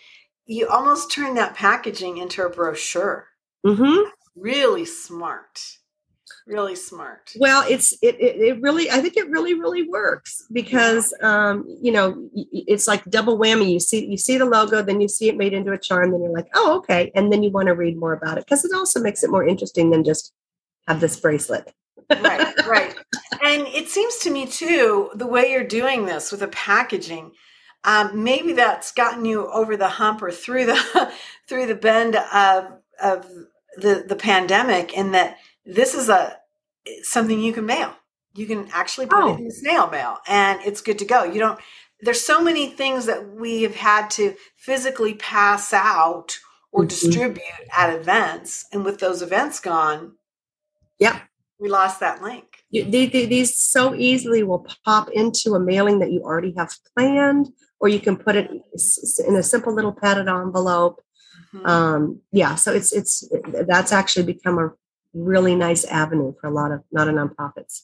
you 0.46 0.68
almost 0.68 1.10
turned 1.10 1.36
that 1.36 1.54
packaging 1.54 2.18
into 2.18 2.44
a 2.44 2.50
brochure. 2.50 3.28
Mm-hmm. 3.64 4.08
Really 4.34 4.84
smart. 4.84 5.78
Really 6.46 6.74
smart. 6.74 7.32
Well, 7.38 7.64
it's 7.68 7.92
it, 8.02 8.20
it, 8.20 8.36
it 8.36 8.60
really 8.60 8.90
I 8.90 9.00
think 9.00 9.16
it 9.16 9.28
really 9.28 9.54
really 9.54 9.88
works 9.88 10.44
because 10.52 11.14
um, 11.22 11.64
you 11.80 11.92
know 11.92 12.28
it's 12.34 12.88
like 12.88 13.04
double 13.06 13.38
whammy. 13.38 13.72
You 13.72 13.80
see 13.80 14.06
you 14.06 14.16
see 14.16 14.38
the 14.38 14.44
logo, 14.44 14.82
then 14.82 15.00
you 15.00 15.08
see 15.08 15.28
it 15.28 15.36
made 15.36 15.52
into 15.52 15.72
a 15.72 15.78
charm, 15.78 16.10
then 16.10 16.22
you're 16.22 16.32
like, 16.32 16.48
oh 16.54 16.78
okay, 16.78 17.10
and 17.14 17.32
then 17.32 17.42
you 17.42 17.50
want 17.50 17.68
to 17.68 17.74
read 17.74 17.96
more 17.96 18.12
about 18.12 18.38
it 18.38 18.44
because 18.44 18.64
it 18.64 18.72
also 18.74 19.00
makes 19.00 19.22
it 19.22 19.30
more 19.30 19.46
interesting 19.46 19.90
than 19.90 20.04
just 20.04 20.32
have 20.88 21.00
this 21.00 21.18
bracelet. 21.18 21.72
right, 22.10 22.54
right. 22.66 22.94
And 23.42 23.66
it 23.68 23.88
seems 23.88 24.18
to 24.18 24.30
me 24.30 24.46
too 24.46 25.10
the 25.14 25.26
way 25.26 25.50
you're 25.50 25.64
doing 25.64 26.06
this 26.06 26.30
with 26.30 26.40
the 26.40 26.48
packaging. 26.48 27.32
Um, 27.84 28.22
maybe 28.22 28.52
that's 28.52 28.92
gotten 28.92 29.24
you 29.24 29.50
over 29.50 29.76
the 29.76 29.88
hump 29.88 30.22
or 30.22 30.30
through 30.30 30.66
the 30.66 31.12
through 31.48 31.66
the 31.66 31.74
bend 31.74 32.16
of 32.16 32.72
of 33.02 33.26
the 33.76 34.04
the 34.06 34.16
pandemic 34.16 34.92
in 34.92 35.12
that 35.12 35.38
this 35.64 35.94
is 35.94 36.08
a 36.08 36.36
something 37.02 37.40
you 37.40 37.52
can 37.52 37.66
mail. 37.66 37.94
You 38.34 38.46
can 38.46 38.68
actually 38.72 39.06
put 39.06 39.22
oh. 39.22 39.34
it 39.34 39.38
in 39.38 39.44
the 39.44 39.50
snail 39.50 39.90
mail 39.90 40.18
and 40.26 40.60
it's 40.64 40.80
good 40.80 40.98
to 41.00 41.04
go. 41.04 41.24
You 41.24 41.38
don't 41.38 41.58
there's 42.02 42.20
so 42.20 42.42
many 42.42 42.66
things 42.66 43.06
that 43.06 43.34
we 43.34 43.62
have 43.62 43.76
had 43.76 44.10
to 44.10 44.34
physically 44.56 45.14
pass 45.14 45.72
out 45.72 46.36
or 46.72 46.82
mm-hmm. 46.82 46.88
distribute 46.88 47.44
at 47.74 47.94
events 47.94 48.66
and 48.72 48.84
with 48.84 48.98
those 48.98 49.22
events 49.22 49.60
gone 49.60 50.12
yeah, 50.98 51.20
we 51.58 51.68
lost 51.68 52.00
that 52.00 52.22
link 52.22 52.44
you, 52.70 52.84
they, 52.84 53.06
they, 53.06 53.26
these 53.26 53.56
so 53.56 53.94
easily 53.94 54.42
will 54.42 54.66
pop 54.84 55.08
into 55.10 55.54
a 55.54 55.60
mailing 55.60 55.98
that 56.00 56.12
you 56.12 56.22
already 56.22 56.54
have 56.56 56.72
planned 56.96 57.48
or 57.80 57.88
you 57.88 58.00
can 58.00 58.16
put 58.16 58.36
it 58.36 58.50
in 58.50 59.36
a 59.36 59.42
simple 59.42 59.74
little 59.74 59.92
padded 59.92 60.28
envelope 60.28 61.00
mm-hmm. 61.54 61.66
um, 61.66 62.20
yeah 62.32 62.54
so 62.56 62.72
it's 62.72 62.92
it's 62.92 63.28
that's 63.66 63.92
actually 63.92 64.24
become 64.24 64.58
a 64.58 64.72
really 65.14 65.54
nice 65.54 65.84
avenue 65.84 66.34
for 66.40 66.46
a 66.46 66.50
lot 66.50 66.72
of 66.72 66.82
not 66.90 67.08
a 67.08 67.12
nonprofits. 67.12 67.82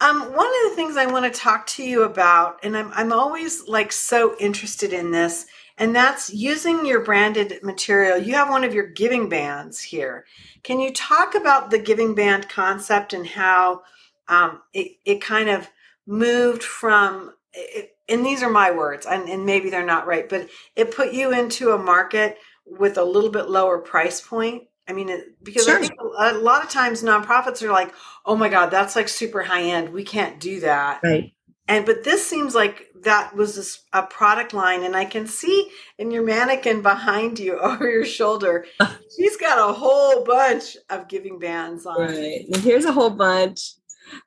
Um, 0.00 0.20
one 0.20 0.46
of 0.46 0.70
the 0.70 0.76
things 0.76 0.96
I 0.96 1.06
want 1.06 1.30
to 1.30 1.40
talk 1.40 1.66
to 1.68 1.82
you 1.84 2.04
about, 2.04 2.58
and 2.62 2.76
I'm 2.76 2.90
I'm 2.94 3.12
always 3.12 3.68
like 3.68 3.92
so 3.92 4.34
interested 4.38 4.92
in 4.92 5.10
this, 5.10 5.46
and 5.76 5.94
that's 5.94 6.32
using 6.32 6.86
your 6.86 7.04
branded 7.04 7.60
material. 7.62 8.16
You 8.16 8.34
have 8.34 8.48
one 8.48 8.64
of 8.64 8.72
your 8.72 8.86
giving 8.86 9.28
bands 9.28 9.80
here. 9.80 10.24
Can 10.62 10.80
you 10.80 10.92
talk 10.92 11.34
about 11.34 11.70
the 11.70 11.78
giving 11.78 12.14
band 12.14 12.48
concept 12.48 13.12
and 13.12 13.26
how 13.26 13.82
um, 14.28 14.62
it 14.72 14.92
it 15.04 15.20
kind 15.20 15.50
of 15.50 15.68
moved 16.06 16.62
from 16.62 17.34
it, 17.52 17.94
and 18.08 18.24
these 18.24 18.42
are 18.42 18.50
my 18.50 18.70
words, 18.70 19.04
and, 19.04 19.28
and 19.28 19.44
maybe 19.44 19.68
they're 19.68 19.84
not 19.84 20.06
right, 20.06 20.28
but 20.30 20.48
it 20.76 20.94
put 20.94 21.12
you 21.12 21.32
into 21.32 21.72
a 21.72 21.78
market 21.78 22.38
with 22.64 22.96
a 22.96 23.04
little 23.04 23.30
bit 23.30 23.50
lower 23.50 23.78
price 23.78 24.20
point 24.20 24.62
I 24.88 24.92
mean, 24.92 25.08
it, 25.08 25.42
because 25.42 25.64
sure. 25.64 25.78
I 25.78 25.80
think 25.80 25.92
a 26.00 26.32
lot 26.32 26.64
of 26.64 26.70
times 26.70 27.02
nonprofits 27.02 27.62
are 27.62 27.70
like, 27.70 27.94
"Oh 28.26 28.36
my 28.36 28.48
God, 28.48 28.70
that's 28.70 28.96
like 28.96 29.08
super 29.08 29.42
high 29.42 29.62
end. 29.62 29.92
We 29.92 30.04
can't 30.04 30.40
do 30.40 30.60
that." 30.60 31.00
Right. 31.02 31.32
And 31.68 31.86
but 31.86 32.02
this 32.02 32.26
seems 32.26 32.54
like 32.54 32.88
that 33.02 33.34
was 33.36 33.84
a 33.92 34.02
product 34.02 34.52
line, 34.52 34.82
and 34.82 34.96
I 34.96 35.04
can 35.04 35.26
see 35.26 35.70
in 35.98 36.10
your 36.10 36.24
mannequin 36.24 36.82
behind 36.82 37.38
you 37.38 37.58
over 37.60 37.88
your 37.88 38.04
shoulder, 38.04 38.66
she's 39.16 39.36
got 39.36 39.70
a 39.70 39.72
whole 39.72 40.24
bunch 40.24 40.76
of 40.88 41.08
giving 41.08 41.38
bands 41.38 41.86
on. 41.86 42.00
Right. 42.00 42.44
And 42.46 42.56
here's 42.56 42.84
a 42.84 42.92
whole 42.92 43.10
bunch. 43.10 43.74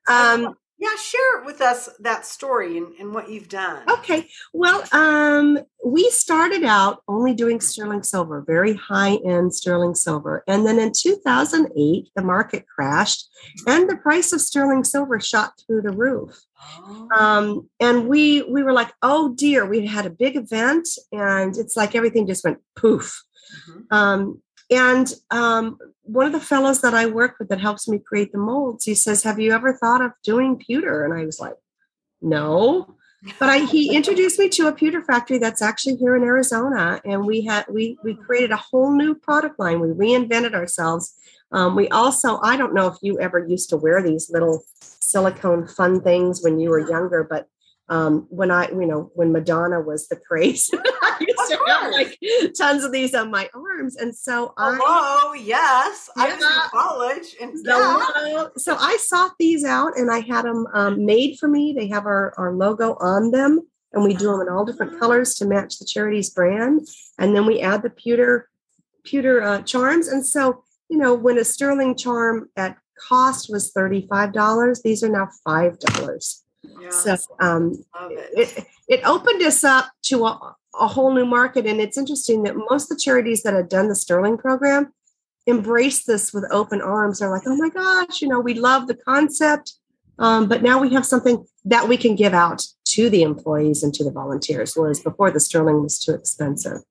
Um, 0.07 0.55
yeah, 0.83 0.95
share 0.97 1.45
with 1.45 1.61
us 1.61 1.87
that 2.01 2.25
story 2.25 2.77
and, 2.77 2.93
and 2.99 3.13
what 3.13 3.29
you've 3.29 3.47
done. 3.47 3.89
Okay. 3.89 4.27
Well, 4.51 4.83
um, 4.91 5.59
we 5.85 6.09
started 6.09 6.65
out 6.65 7.01
only 7.07 7.33
doing 7.33 7.61
sterling 7.61 8.03
silver, 8.03 8.43
very 8.45 8.73
high 8.73 9.15
end 9.25 9.55
sterling 9.55 9.95
silver. 9.95 10.43
And 10.45 10.65
then 10.65 10.79
in 10.79 10.91
2008, 10.91 12.09
the 12.13 12.21
market 12.21 12.65
crashed 12.67 13.29
and 13.65 13.89
the 13.89 13.95
price 13.95 14.33
of 14.33 14.41
sterling 14.41 14.83
silver 14.83 15.21
shot 15.21 15.53
through 15.65 15.83
the 15.83 15.91
roof. 15.91 16.37
Oh. 16.61 17.07
Um, 17.17 17.69
and 17.79 18.09
we 18.09 18.41
we 18.41 18.61
were 18.61 18.73
like, 18.73 18.91
oh 19.01 19.33
dear, 19.35 19.65
we 19.65 19.87
had 19.87 20.05
a 20.05 20.09
big 20.09 20.35
event 20.35 20.89
and 21.13 21.55
it's 21.55 21.77
like 21.77 21.95
everything 21.95 22.27
just 22.27 22.43
went 22.43 22.59
poof. 22.75 23.23
Mm-hmm. 23.69 23.81
Um, 23.95 24.41
and 24.69 25.13
um, 25.31 25.77
one 26.03 26.25
of 26.25 26.31
the 26.31 26.39
fellows 26.39 26.81
that 26.81 26.93
I 26.93 27.05
work 27.05 27.35
with 27.39 27.49
that 27.49 27.61
helps 27.61 27.87
me 27.87 27.99
create 27.99 28.31
the 28.31 28.37
molds, 28.37 28.85
he 28.85 28.95
says, 28.95 29.23
Have 29.23 29.39
you 29.39 29.51
ever 29.51 29.73
thought 29.73 30.03
of 30.03 30.11
doing 30.23 30.57
pewter? 30.57 31.03
And 31.03 31.13
I 31.13 31.25
was 31.25 31.39
like, 31.39 31.55
No. 32.21 32.95
But 33.39 33.49
I, 33.49 33.59
he 33.59 33.95
introduced 33.95 34.37
me 34.37 34.49
to 34.49 34.67
a 34.67 34.73
pewter 34.73 35.01
factory 35.01 35.37
that's 35.37 35.61
actually 35.61 35.95
here 35.95 36.15
in 36.17 36.23
Arizona, 36.23 36.99
and 37.05 37.25
we 37.25 37.41
had 37.45 37.65
we 37.69 37.97
we 38.03 38.15
created 38.15 38.51
a 38.51 38.57
whole 38.57 38.91
new 38.91 39.15
product 39.15 39.57
line. 39.59 39.79
We 39.79 39.87
reinvented 39.89 40.53
ourselves. 40.53 41.13
Um, 41.53 41.73
we 41.73 41.87
also 41.87 42.39
I 42.41 42.57
don't 42.57 42.73
know 42.73 42.87
if 42.87 42.97
you 43.01 43.17
ever 43.21 43.39
used 43.39 43.69
to 43.69 43.77
wear 43.77 44.03
these 44.03 44.29
little 44.29 44.65
silicone 44.81 45.67
fun 45.67 46.01
things 46.01 46.41
when 46.43 46.59
you 46.59 46.69
were 46.69 46.89
younger, 46.89 47.23
but 47.23 47.47
um, 47.89 48.27
when 48.29 48.49
I, 48.49 48.69
you 48.69 48.85
know, 48.85 49.11
when 49.13 49.31
Madonna 49.31 49.81
was 49.81 50.07
the 50.07 50.15
craze, 50.15 50.69
I 50.73 51.17
used 51.19 51.51
to 51.51 51.59
have 51.67 51.91
like 51.91 52.17
tons 52.57 52.83
of 52.83 52.91
these 52.91 53.13
on 53.13 53.29
my 53.29 53.49
arms. 53.53 53.97
And 53.97 54.15
so 54.15 54.53
I, 54.57 54.77
Hello, 54.81 55.33
yes, 55.33 56.09
yeah, 56.15 56.23
I 56.23 56.35
was 56.35 56.43
in 56.43 56.69
college. 56.71 57.35
And 57.41 57.59
so, 57.59 58.25
yeah. 58.25 58.47
so 58.57 58.75
I 58.79 58.97
sought 58.97 59.33
these 59.37 59.65
out 59.65 59.97
and 59.97 60.09
I 60.09 60.21
had 60.21 60.45
them 60.45 60.65
um, 60.73 61.05
made 61.05 61.37
for 61.39 61.47
me. 61.47 61.73
They 61.77 61.87
have 61.89 62.05
our, 62.05 62.33
our 62.37 62.53
logo 62.53 62.95
on 62.99 63.31
them 63.31 63.61
and 63.91 64.03
we 64.03 64.13
do 64.13 64.31
them 64.31 64.41
in 64.41 64.49
all 64.49 64.65
different 64.65 64.99
colors 64.99 65.35
to 65.35 65.45
match 65.45 65.77
the 65.77 65.85
charity's 65.85 66.29
brand. 66.29 66.87
And 67.19 67.35
then 67.35 67.45
we 67.45 67.61
add 67.61 67.83
the 67.83 67.89
pewter, 67.89 68.49
pewter 69.03 69.41
uh, 69.41 69.61
charms. 69.61 70.07
And 70.07 70.25
so, 70.25 70.63
you 70.89 70.97
know, 70.97 71.13
when 71.13 71.37
a 71.37 71.43
sterling 71.43 71.95
charm 71.95 72.49
at 72.55 72.77
cost 73.07 73.49
was 73.51 73.71
$35, 73.73 74.81
these 74.83 75.03
are 75.03 75.09
now 75.09 75.29
$5. 75.47 76.42
So 76.91 77.17
um, 77.39 77.83
it. 78.09 78.57
it. 78.57 78.67
It, 78.87 78.99
opened 79.05 79.41
us 79.41 79.63
up 79.63 79.89
to 80.03 80.25
a, 80.25 80.55
a 80.79 80.87
whole 80.87 81.13
new 81.13 81.25
market. 81.25 81.65
And 81.65 81.79
it's 81.79 81.97
interesting 81.97 82.43
that 82.43 82.55
most 82.55 82.91
of 82.91 82.97
the 82.97 83.01
charities 83.01 83.43
that 83.43 83.53
have 83.53 83.69
done 83.69 83.87
the 83.87 83.95
Sterling 83.95 84.37
program 84.37 84.91
embrace 85.45 86.03
this 86.03 86.33
with 86.33 86.45
open 86.51 86.81
arms. 86.81 87.19
They're 87.19 87.29
like, 87.29 87.43
oh 87.45 87.55
my 87.55 87.69
gosh, 87.69 88.21
you 88.21 88.27
know, 88.27 88.39
we 88.39 88.53
love 88.53 88.87
the 88.87 88.95
concept. 88.95 89.73
Um, 90.19 90.47
but 90.47 90.61
now 90.61 90.79
we 90.79 90.93
have 90.93 91.05
something 91.05 91.45
that 91.65 91.87
we 91.87 91.97
can 91.97 92.15
give 92.15 92.33
out 92.33 92.63
to 92.85 93.09
the 93.09 93.23
employees 93.23 93.83
and 93.83 93.93
to 93.95 94.03
the 94.03 94.11
volunteers, 94.11 94.73
whereas 94.75 94.99
before 94.99 95.31
the 95.31 95.39
Sterling 95.39 95.81
was 95.81 95.99
too 95.99 96.13
expensive. 96.13 96.81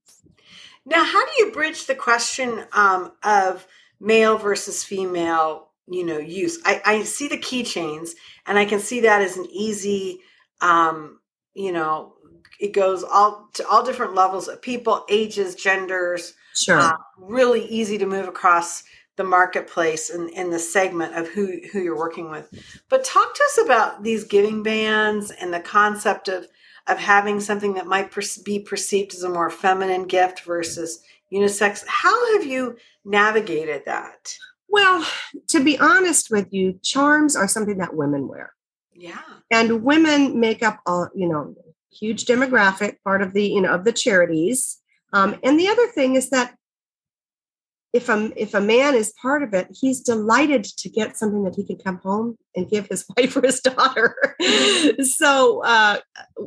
Now, 0.85 1.05
how 1.05 1.25
do 1.25 1.33
you 1.39 1.53
bridge 1.53 1.87
the 1.87 1.95
question 1.95 2.65
um, 2.73 3.13
of 3.23 3.67
male 4.01 4.37
versus 4.37 4.83
female 4.83 5.69
you 5.93 6.05
know 6.05 6.19
use. 6.19 6.59
I, 6.65 6.81
I 6.85 7.03
see 7.03 7.29
the 7.29 7.39
keychains 7.39 8.11
and 8.47 8.59
i 8.59 8.65
can 8.65 8.81
see 8.81 9.01
that 9.01 9.23
as 9.23 9.37
an 9.37 9.47
easy 9.51 10.21
um 10.61 11.21
you 11.55 11.73
know 11.73 12.15
it 12.61 12.73
goes 12.73 13.03
all 13.03 13.49
to 13.55 13.67
all 13.69 13.85
different 13.85 14.15
levels 14.15 14.49
of 14.49 14.63
people 14.63 15.05
ages 15.09 15.55
genders 15.55 16.35
sure. 16.55 16.79
uh, 16.79 16.93
really 17.19 17.65
easy 17.67 17.99
to 17.99 18.07
move 18.07 18.29
across 18.29 18.85
the 19.17 19.25
marketplace 19.25 20.11
and, 20.11 20.31
and 20.35 20.53
the 20.53 20.59
segment 20.59 21.15
of 21.15 21.29
who 21.29 21.61
who 21.73 21.81
you're 21.81 21.99
working 21.99 22.31
with. 22.31 22.49
But 22.89 23.05
talk 23.05 23.35
to 23.35 23.45
us 23.45 23.59
about 23.65 24.03
these 24.03 24.25
giving 24.25 24.63
bands 24.63 25.31
and 25.31 25.53
the 25.53 25.61
concept 25.61 26.29
of 26.29 26.47
of 26.89 26.99
having 26.99 27.39
something 27.39 27.75
that 27.75 27.87
might 27.87 28.11
per- 28.11 28.23
be 28.45 28.59
perceived 28.59 29.15
as 29.15 29.23
a 29.23 29.29
more 29.29 29.51
feminine 29.51 30.07
gift 30.07 30.41
versus 30.41 31.01
unisex. 31.33 31.85
How 31.87 32.33
have 32.35 32.47
you 32.47 32.77
navigated 33.05 33.83
that 33.87 34.35
well, 34.73 35.07
to 35.49 35.63
be 35.63 35.79
honest 35.79 36.31
with 36.31 36.49
you, 36.51 36.81
charms 36.83 37.37
are 37.37 37.47
something 37.47 37.77
that 37.79 37.95
women 37.95 38.27
wear. 38.27 38.55
Yeah. 38.95 39.21
And 39.51 39.85
women 39.85 40.41
make 40.41 40.63
up 40.63 40.81
a, 40.87 41.09
you 41.15 41.29
know, 41.29 41.55
huge 41.93 42.25
demographic 42.25 42.97
part 43.05 43.21
of 43.21 43.35
the, 43.35 43.45
you 43.45 43.61
know, 43.61 43.75
of 43.75 43.85
the 43.85 43.93
charities. 43.93 44.79
Um, 45.13 45.39
and 45.43 45.61
the 45.61 45.69
other 45.69 45.87
thing 45.89 46.17
is 46.17 46.31
that 46.31 46.55
if 47.93 48.09
a 48.09 48.33
if 48.35 48.55
a 48.55 48.61
man 48.61 48.95
is 48.95 49.13
part 49.21 49.43
of 49.43 49.53
it, 49.53 49.69
he's 49.79 50.01
delighted 50.01 50.65
to 50.65 50.89
get 50.89 51.19
something 51.19 51.45
that 51.45 51.55
he 51.55 51.67
can 51.67 51.77
come 51.77 51.99
home 51.99 52.37
and 52.57 52.71
give 52.71 52.87
his 52.87 53.05
wife 53.17 53.37
or 53.37 53.43
his 53.43 53.61
daughter. 53.61 54.17
so 55.03 55.63
uh, 55.65 55.99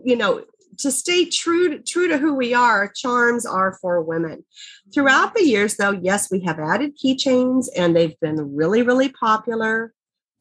you 0.04 0.16
know, 0.16 0.44
to 0.80 0.92
stay 0.92 1.26
true 1.26 1.70
to, 1.70 1.80
true 1.80 2.08
to 2.08 2.18
who 2.18 2.34
we 2.34 2.54
are, 2.54 2.92
charms 2.94 3.46
are 3.46 3.78
for 3.82 4.02
women. 4.02 4.46
Throughout 4.94 5.34
the 5.36 5.44
years, 5.44 5.78
though, 5.78 5.92
yes, 5.92 6.32
we 6.32 6.42
have 6.42 6.60
added 6.60 6.98
keychains, 6.98 7.68
and 7.76 7.96
they've 7.96 8.20
been 8.20 8.56
really, 8.56 8.82
really 8.82 9.10
popular. 9.10 9.94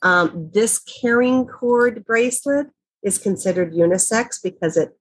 Um, 0.02 0.50
this 0.52 0.78
carrying 0.78 1.46
cord 1.46 2.04
bracelet 2.04 2.68
is 3.02 3.18
considered 3.18 3.72
unisex 3.72 4.42
because 4.42 4.76
it, 4.76 4.96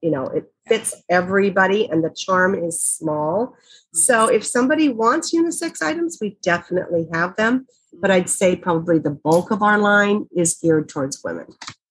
you 0.00 0.10
know, 0.10 0.26
it 0.26 0.52
fits 0.66 0.94
everybody, 1.08 1.88
and 1.88 2.04
the 2.04 2.14
charm 2.16 2.54
is 2.54 2.84
small. 2.84 3.54
So, 3.94 4.26
if 4.26 4.44
somebody 4.44 4.88
wants 4.88 5.34
unisex 5.34 5.82
items, 5.82 6.18
we 6.20 6.36
definitely 6.42 7.08
have 7.12 7.36
them. 7.36 7.66
But 7.92 8.10
I'd 8.10 8.28
say 8.28 8.54
probably 8.54 8.98
the 8.98 9.10
bulk 9.10 9.50
of 9.50 9.62
our 9.62 9.78
line 9.78 10.26
is 10.36 10.58
geared 10.62 10.88
towards 10.88 11.22
women, 11.24 11.46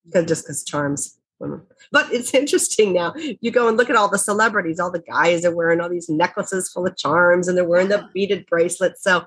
because 0.05 0.25
just 0.25 0.45
because 0.45 0.63
charms 0.63 1.16
but 1.91 2.11
it's 2.11 2.33
interesting 2.33 2.93
now. 2.93 3.13
You 3.15 3.51
go 3.51 3.67
and 3.67 3.77
look 3.77 3.89
at 3.89 3.95
all 3.95 4.09
the 4.09 4.17
celebrities, 4.17 4.79
all 4.79 4.91
the 4.91 4.99
guys 4.99 5.45
are 5.45 5.55
wearing 5.55 5.81
all 5.81 5.89
these 5.89 6.09
necklaces 6.09 6.69
full 6.69 6.85
of 6.85 6.97
charms 6.97 7.47
and 7.47 7.57
they're 7.57 7.65
wearing 7.65 7.89
the 7.89 8.09
beaded 8.13 8.45
bracelets. 8.47 9.03
So 9.03 9.25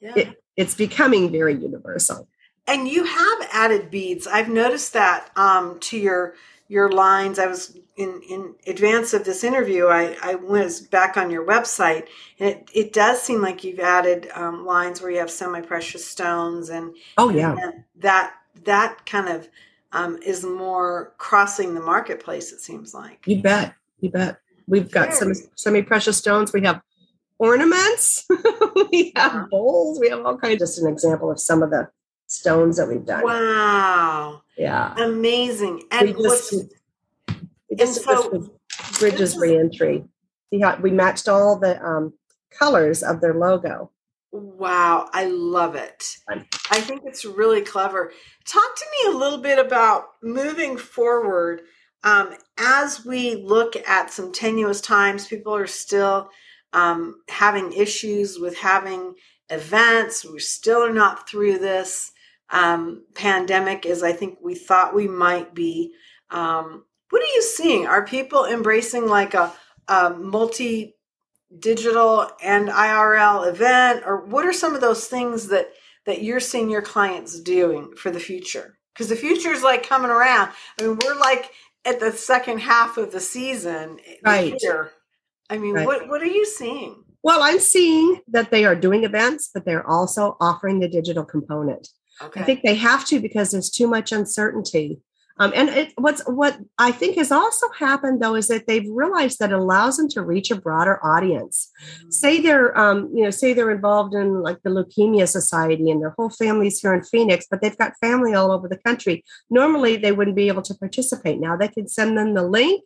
yeah. 0.00 0.12
it, 0.16 0.42
it's 0.56 0.74
becoming 0.74 1.30
very 1.30 1.54
universal. 1.54 2.28
And 2.66 2.88
you 2.88 3.04
have 3.04 3.48
added 3.52 3.90
beads. 3.90 4.26
I've 4.26 4.48
noticed 4.48 4.92
that 4.94 5.30
um, 5.36 5.78
to 5.80 5.98
your 5.98 6.34
your 6.68 6.90
lines. 6.90 7.38
I 7.38 7.46
was 7.46 7.76
in 7.96 8.20
in 8.28 8.54
advance 8.66 9.14
of 9.14 9.24
this 9.24 9.44
interview. 9.44 9.86
I, 9.86 10.16
I 10.22 10.34
was 10.34 10.80
back 10.80 11.16
on 11.16 11.30
your 11.30 11.46
website, 11.46 12.08
and 12.40 12.50
it, 12.50 12.70
it 12.74 12.92
does 12.92 13.22
seem 13.22 13.40
like 13.40 13.62
you've 13.62 13.78
added 13.78 14.28
um, 14.34 14.66
lines 14.66 15.00
where 15.00 15.10
you 15.10 15.18
have 15.18 15.30
semi 15.30 15.60
precious 15.60 16.04
stones 16.04 16.70
and 16.70 16.94
oh 17.18 17.30
yeah, 17.30 17.54
and 17.56 17.84
that 17.96 18.34
that 18.64 19.06
kind 19.06 19.28
of 19.28 19.48
um, 19.92 20.18
is 20.24 20.44
more 20.44 21.14
crossing 21.18 21.74
the 21.74 21.80
marketplace. 21.80 22.52
It 22.52 22.60
seems 22.60 22.94
like 22.94 23.24
you 23.26 23.42
bet, 23.42 23.74
you 24.00 24.10
bet. 24.10 24.38
We've 24.68 24.90
got 24.90 25.14
some 25.14 25.32
semi 25.54 25.82
precious 25.82 26.16
stones. 26.16 26.52
We 26.52 26.62
have 26.62 26.80
ornaments. 27.38 28.26
we 28.92 29.12
have 29.16 29.48
bowls. 29.50 30.00
We 30.00 30.08
have 30.08 30.24
all 30.24 30.36
kinds. 30.36 30.58
Just 30.58 30.78
an 30.78 30.88
example 30.88 31.30
of 31.30 31.38
some 31.40 31.62
of 31.62 31.70
the 31.70 31.88
stones 32.26 32.76
that 32.76 32.88
we've 32.88 33.04
done. 33.04 33.22
Wow. 33.22 34.42
Yeah. 34.56 34.94
Amazing. 34.98 35.84
And 35.90 36.16
we 36.16 36.22
just, 36.22 36.54
we 37.70 37.76
just 37.76 38.02
so, 38.02 38.50
Bridges 38.98 39.36
reentry. 39.36 40.04
We 40.50 40.90
matched 40.90 41.28
all 41.28 41.58
the 41.58 41.82
um, 41.84 42.14
colors 42.50 43.02
of 43.02 43.20
their 43.20 43.34
logo. 43.34 43.90
Wow, 44.36 45.08
I 45.14 45.24
love 45.28 45.76
it. 45.76 46.18
I 46.70 46.80
think 46.80 47.02
it's 47.06 47.24
really 47.24 47.62
clever. 47.62 48.12
Talk 48.44 48.76
to 48.76 48.84
me 48.84 49.14
a 49.14 49.18
little 49.18 49.38
bit 49.38 49.58
about 49.58 50.08
moving 50.22 50.76
forward 50.76 51.62
um, 52.04 52.34
as 52.58 53.02
we 53.02 53.36
look 53.36 53.76
at 53.88 54.12
some 54.12 54.32
tenuous 54.32 54.82
times. 54.82 55.26
People 55.26 55.54
are 55.54 55.66
still 55.66 56.28
um, 56.74 57.22
having 57.30 57.72
issues 57.72 58.38
with 58.38 58.58
having 58.58 59.14
events. 59.48 60.22
We 60.22 60.38
still 60.40 60.82
are 60.82 60.92
not 60.92 61.26
through 61.26 61.58
this 61.58 62.12
um, 62.50 63.06
pandemic 63.14 63.86
as 63.86 64.02
I 64.02 64.12
think 64.12 64.38
we 64.42 64.54
thought 64.54 64.94
we 64.94 65.08
might 65.08 65.54
be. 65.54 65.94
Um, 66.30 66.84
what 67.08 67.22
are 67.22 67.34
you 67.34 67.42
seeing? 67.42 67.86
Are 67.86 68.04
people 68.04 68.44
embracing 68.44 69.06
like 69.06 69.32
a, 69.32 69.50
a 69.88 70.10
multi 70.10 70.95
digital 71.58 72.28
and 72.42 72.68
IRL 72.68 73.48
event, 73.48 74.02
or 74.06 74.24
what 74.26 74.44
are 74.44 74.52
some 74.52 74.74
of 74.74 74.80
those 74.80 75.06
things 75.06 75.48
that 75.48 75.70
that 76.06 76.22
you're 76.22 76.40
seeing 76.40 76.70
your 76.70 76.82
clients 76.82 77.40
doing 77.40 77.94
for 77.96 78.10
the 78.10 78.20
future? 78.20 78.78
Because 78.94 79.08
the 79.08 79.16
future 79.16 79.50
is 79.52 79.62
like 79.62 79.86
coming 79.86 80.10
around. 80.10 80.50
I 80.80 80.84
mean, 80.84 80.98
we're 81.04 81.18
like 81.18 81.50
at 81.84 82.00
the 82.00 82.12
second 82.12 82.58
half 82.58 82.96
of 82.96 83.12
the 83.12 83.20
season 83.20 83.98
eh, 84.06 84.14
right 84.24 84.54
here. 84.58 84.92
I 85.50 85.58
mean, 85.58 85.74
right. 85.74 85.86
what 85.86 86.08
what 86.08 86.22
are 86.22 86.26
you 86.26 86.46
seeing? 86.46 87.04
Well, 87.22 87.42
I'm 87.42 87.58
seeing 87.58 88.20
that 88.28 88.50
they 88.50 88.64
are 88.64 88.76
doing 88.76 89.04
events, 89.04 89.50
but 89.52 89.64
they're 89.64 89.88
also 89.88 90.36
offering 90.40 90.78
the 90.78 90.88
digital 90.88 91.24
component. 91.24 91.88
Okay. 92.22 92.40
I 92.40 92.44
think 92.44 92.62
they 92.62 92.76
have 92.76 93.04
to 93.06 93.20
because 93.20 93.50
there's 93.50 93.70
too 93.70 93.86
much 93.86 94.12
uncertainty. 94.12 95.00
Um, 95.38 95.52
and 95.54 95.68
it, 95.68 95.92
what's 95.96 96.22
what 96.22 96.58
I 96.78 96.92
think 96.92 97.16
has 97.16 97.30
also 97.30 97.68
happened 97.78 98.22
though 98.22 98.34
is 98.34 98.48
that 98.48 98.66
they've 98.66 98.88
realized 98.88 99.38
that 99.38 99.52
it 99.52 99.58
allows 99.58 99.98
them 99.98 100.08
to 100.10 100.22
reach 100.22 100.50
a 100.50 100.60
broader 100.60 100.98
audience. 101.04 101.70
Mm-hmm. 101.82 102.10
Say 102.10 102.40
they're, 102.40 102.76
um, 102.78 103.10
you 103.14 103.22
know, 103.22 103.30
say 103.30 103.52
they're 103.52 103.70
involved 103.70 104.14
in 104.14 104.42
like 104.42 104.58
the 104.62 104.70
Leukemia 104.70 105.28
Society 105.28 105.90
and 105.90 106.00
their 106.00 106.14
whole 106.16 106.30
family's 106.30 106.80
here 106.80 106.94
in 106.94 107.02
Phoenix, 107.02 107.46
but 107.50 107.60
they've 107.60 107.76
got 107.76 107.98
family 108.00 108.34
all 108.34 108.50
over 108.50 108.66
the 108.66 108.78
country. 108.78 109.24
Normally, 109.50 109.96
they 109.96 110.12
wouldn't 110.12 110.36
be 110.36 110.48
able 110.48 110.62
to 110.62 110.74
participate. 110.74 111.38
Now 111.38 111.56
they 111.56 111.68
can 111.68 111.86
send 111.86 112.16
them 112.16 112.32
the 112.32 112.42
link, 112.42 112.82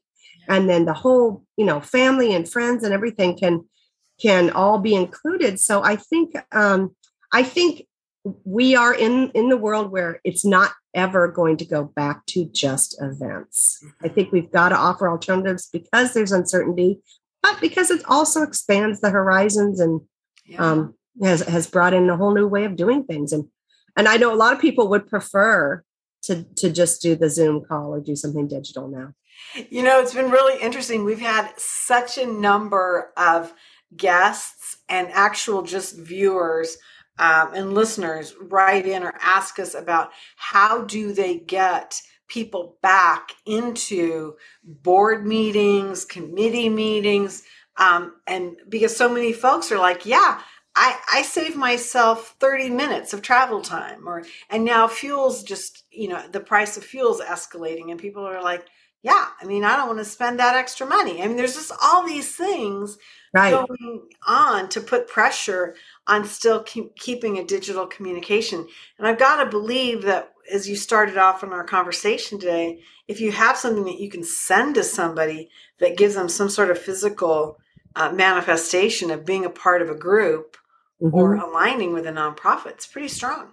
and 0.49 0.69
then 0.69 0.87
the 0.87 0.95
whole, 0.95 1.45
you 1.57 1.65
know, 1.65 1.81
family 1.81 2.35
and 2.35 2.49
friends 2.49 2.83
and 2.83 2.93
everything 2.93 3.37
can 3.37 3.65
can 4.21 4.51
all 4.51 4.79
be 4.79 4.95
included. 4.95 5.59
So 5.59 5.83
I 5.83 5.97
think, 5.97 6.35
um, 6.53 6.95
I 7.33 7.43
think 7.43 7.87
we 8.25 8.77
are 8.77 8.95
in 8.95 9.31
in 9.35 9.49
the 9.49 9.57
world 9.57 9.91
where 9.91 10.21
it's 10.25 10.45
not 10.45 10.73
ever 10.95 11.29
going 11.29 11.57
to 11.57 11.65
go 11.65 11.85
back 11.85 12.27
to 12.27 12.45
just 12.47 13.01
events. 13.01 13.83
I 14.03 14.09
think 14.09 14.33
we've 14.33 14.51
got 14.51 14.71
to 14.71 14.77
offer 14.77 15.09
alternatives 15.09 15.69
because 15.73 16.13
there's 16.13 16.33
uncertainty, 16.33 17.01
but 17.43 17.61
because 17.61 17.91
it 17.91 18.03
also 18.07 18.43
expands 18.43 19.01
the 19.01 19.11
horizons 19.11 19.81
and 19.81 20.01
yeah. 20.45 20.71
um, 20.71 20.95
has 21.23 21.41
has 21.43 21.67
brought 21.67 21.95
in 21.95 22.11
a 22.11 22.17
whole 22.17 22.35
new 22.35 22.47
way 22.47 22.65
of 22.65 22.77
doing 22.77 23.05
things. 23.05 23.33
And 23.33 23.49
and 23.97 24.07
I 24.07 24.17
know 24.17 24.33
a 24.33 24.37
lot 24.37 24.53
of 24.53 24.61
people 24.61 24.89
would 24.89 25.09
prefer 25.09 25.83
to 26.25 26.45
to 26.57 26.71
just 26.71 27.01
do 27.01 27.17
the 27.17 27.31
Zoom 27.31 27.65
call 27.65 27.95
or 27.95 28.01
do 28.01 28.17
something 28.17 28.49
digital 28.49 28.89
now. 28.89 29.15
You 29.71 29.83
know, 29.83 30.01
it's 30.01 30.15
been 30.15 30.31
really 30.31 30.61
interesting. 30.63 31.05
We've 31.05 31.21
had 31.21 31.53
such 31.57 32.19
a 32.19 32.27
number 32.27 33.13
of 33.17 33.55
guests 33.97 34.77
and 34.89 35.09
actual 35.13 35.63
just 35.63 35.99
viewers 35.99 36.77
um, 37.19 37.53
and 37.55 37.75
listeners 37.75 38.35
write 38.41 38.87
in 38.87 39.03
or 39.03 39.13
ask 39.21 39.59
us 39.59 39.75
about 39.75 40.11
how 40.37 40.83
do 40.85 41.13
they 41.13 41.39
get 41.39 42.01
people 42.29 42.79
back 42.81 43.33
into 43.45 44.35
board 44.65 45.27
meetings, 45.27 46.05
committee 46.05 46.69
meetings, 46.69 47.43
um, 47.77 48.15
and 48.27 48.57
because 48.69 48.97
so 48.97 49.09
many 49.09 49.33
folks 49.33 49.73
are 49.73 49.79
like, 49.79 50.07
yeah, 50.07 50.41
I, 50.77 50.97
I 51.13 51.23
save 51.23 51.57
myself 51.57 52.37
30 52.39 52.71
minutes 52.71 53.13
of 53.13 53.23
travel 53.23 53.61
time 53.61 54.09
or 54.09 54.25
and 54.49 54.65
now 54.65 54.87
fuel's 54.87 55.43
just 55.43 55.85
you 55.91 56.09
know 56.09 56.23
the 56.29 56.41
price 56.41 56.77
of 56.77 56.85
fuel's 56.85 57.21
escalating 57.21 57.91
and 57.91 57.99
people 57.99 58.25
are 58.25 58.43
like 58.43 58.65
yeah 59.03 59.27
i 59.41 59.45
mean 59.45 59.65
i 59.65 59.77
don't 59.77 59.89
want 59.89 59.99
to 59.99 60.05
spend 60.05 60.39
that 60.39 60.55
extra 60.55 60.87
money. 60.87 61.23
I 61.23 61.27
mean 61.27 61.37
there's 61.37 61.57
just 61.57 61.73
all 61.83 62.07
these 62.07 62.35
things 62.37 62.99
right. 63.33 63.51
going 63.53 64.09
on 64.27 64.69
to 64.71 64.81
put 64.81 65.09
pressure 65.09 65.75
on 66.07 66.25
still 66.25 66.63
keep, 66.63 66.97
keeping 66.97 67.39
a 67.39 67.45
digital 67.45 67.87
communication. 67.87 68.67
And 68.99 69.07
I've 69.07 69.19
got 69.19 69.43
to 69.43 69.51
believe 69.51 70.03
that 70.03 70.33
as 70.53 70.69
you 70.69 70.77
started 70.77 71.17
off 71.17 71.43
in 71.43 71.53
our 71.53 71.65
conversation 71.65 72.39
today, 72.39 72.81
if 73.09 73.21
you 73.21 73.33
have 73.33 73.57
something 73.57 73.85
that 73.85 74.01
you 74.01 74.11
can 74.11 74.25
send 74.25 74.75
to 74.75 74.85
somebody 74.85 75.51
that 75.79 75.97
gives 75.97 76.15
them 76.15 76.29
some 76.29 76.49
sort 76.49 76.71
of 76.71 76.79
physical 76.79 77.59
uh, 77.97 78.13
manifestation 78.13 79.11
of 79.11 79.27
being 79.27 79.45
a 79.45 79.51
part 79.51 79.83
of 79.83 79.91
a 79.91 79.95
group 79.95 80.57
mm-hmm. 81.01 81.15
or 81.15 81.35
aligning 81.37 81.93
with 81.93 82.07
a 82.07 82.13
nonprofit, 82.13 82.73
it's 82.73 82.87
pretty 82.87 83.09
strong. 83.09 83.53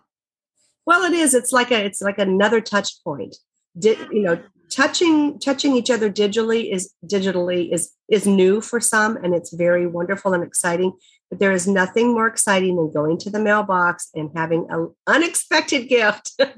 Well, 0.86 1.04
it 1.04 1.13
is. 1.13 1.34
It's 1.34 1.52
like 1.52 1.72
a 1.72 1.84
it's 1.84 2.02
like 2.02 2.18
another 2.18 2.62
touch 2.62 3.04
point. 3.04 3.36
Did 3.78 4.00
you 4.12 4.22
know 4.22 4.42
touching 4.69 5.39
touching 5.39 5.75
each 5.75 5.89
other 5.89 6.10
digitally 6.10 6.73
is 6.73 6.93
digitally 7.06 7.73
is 7.73 7.93
is 8.10 8.25
new 8.27 8.62
for 8.62 8.80
some 8.80 9.17
and 9.17 9.34
it's 9.34 9.53
very 9.53 9.88
wonderful 9.88 10.34
and 10.34 10.43
exciting 10.43 10.91
but 11.30 11.39
there 11.39 11.51
is 11.51 11.67
nothing 11.67 12.13
more 12.13 12.27
exciting 12.27 12.75
than 12.77 12.91
going 12.91 13.17
to 13.19 13.30
the 13.30 13.39
mailbox 13.39 14.10
and 14.15 14.30
having 14.34 14.65
an 14.69 14.93
unexpected 15.08 15.88
gift. 15.88 16.39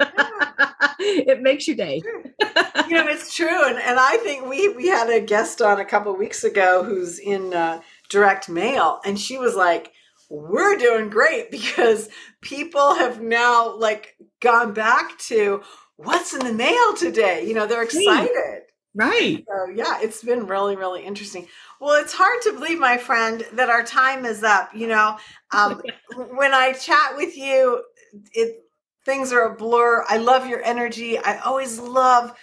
It 1.01 1.41
makes 1.41 1.65
your 1.65 1.77
day. 1.77 2.01
You 2.89 2.95
know 2.95 3.07
it's 3.07 3.33
true 3.33 3.65
and, 3.65 3.77
and 3.77 3.97
i 3.99 4.17
think 4.17 4.47
we 4.49 4.69
we 4.69 4.87
had 4.87 5.09
a 5.09 5.21
guest 5.21 5.61
on 5.61 5.79
a 5.79 5.85
couple 5.85 6.13
weeks 6.15 6.43
ago 6.43 6.83
who's 6.83 7.19
in 7.19 7.53
uh, 7.53 7.81
direct 8.09 8.49
mail 8.49 8.99
and 9.05 9.17
she 9.19 9.37
was 9.37 9.55
like 9.55 9.91
we're 10.29 10.75
doing 10.77 11.09
great 11.09 11.51
because 11.51 12.09
people 12.41 12.95
have 12.95 13.21
now 13.21 13.75
like 13.75 14.15
gone 14.41 14.73
back 14.73 15.17
to 15.19 15.61
what's 15.99 16.33
in 16.33 16.45
the 16.45 16.53
mail 16.53 16.93
today? 16.95 17.45
You 17.45 17.53
know, 17.53 17.67
they're 17.67 17.83
excited. 17.83 18.61
Right. 18.95 19.45
So, 19.47 19.71
yeah, 19.73 19.99
it's 20.01 20.23
been 20.23 20.47
really, 20.47 20.75
really 20.75 21.03
interesting. 21.03 21.47
Well, 21.79 22.01
it's 22.01 22.13
hard 22.13 22.41
to 22.43 22.53
believe, 22.53 22.79
my 22.79 22.97
friend, 22.97 23.45
that 23.53 23.69
our 23.69 23.83
time 23.83 24.25
is 24.25 24.43
up. 24.43 24.73
You 24.73 24.87
know, 24.87 25.17
um, 25.51 25.81
when 26.35 26.53
I 26.53 26.73
chat 26.73 27.15
with 27.15 27.37
you, 27.37 27.83
it 28.33 28.63
things 29.05 29.31
are 29.31 29.43
a 29.43 29.55
blur. 29.55 30.03
I 30.07 30.17
love 30.17 30.47
your 30.47 30.63
energy. 30.63 31.17
I 31.17 31.37
always 31.39 31.79
love 31.79 32.33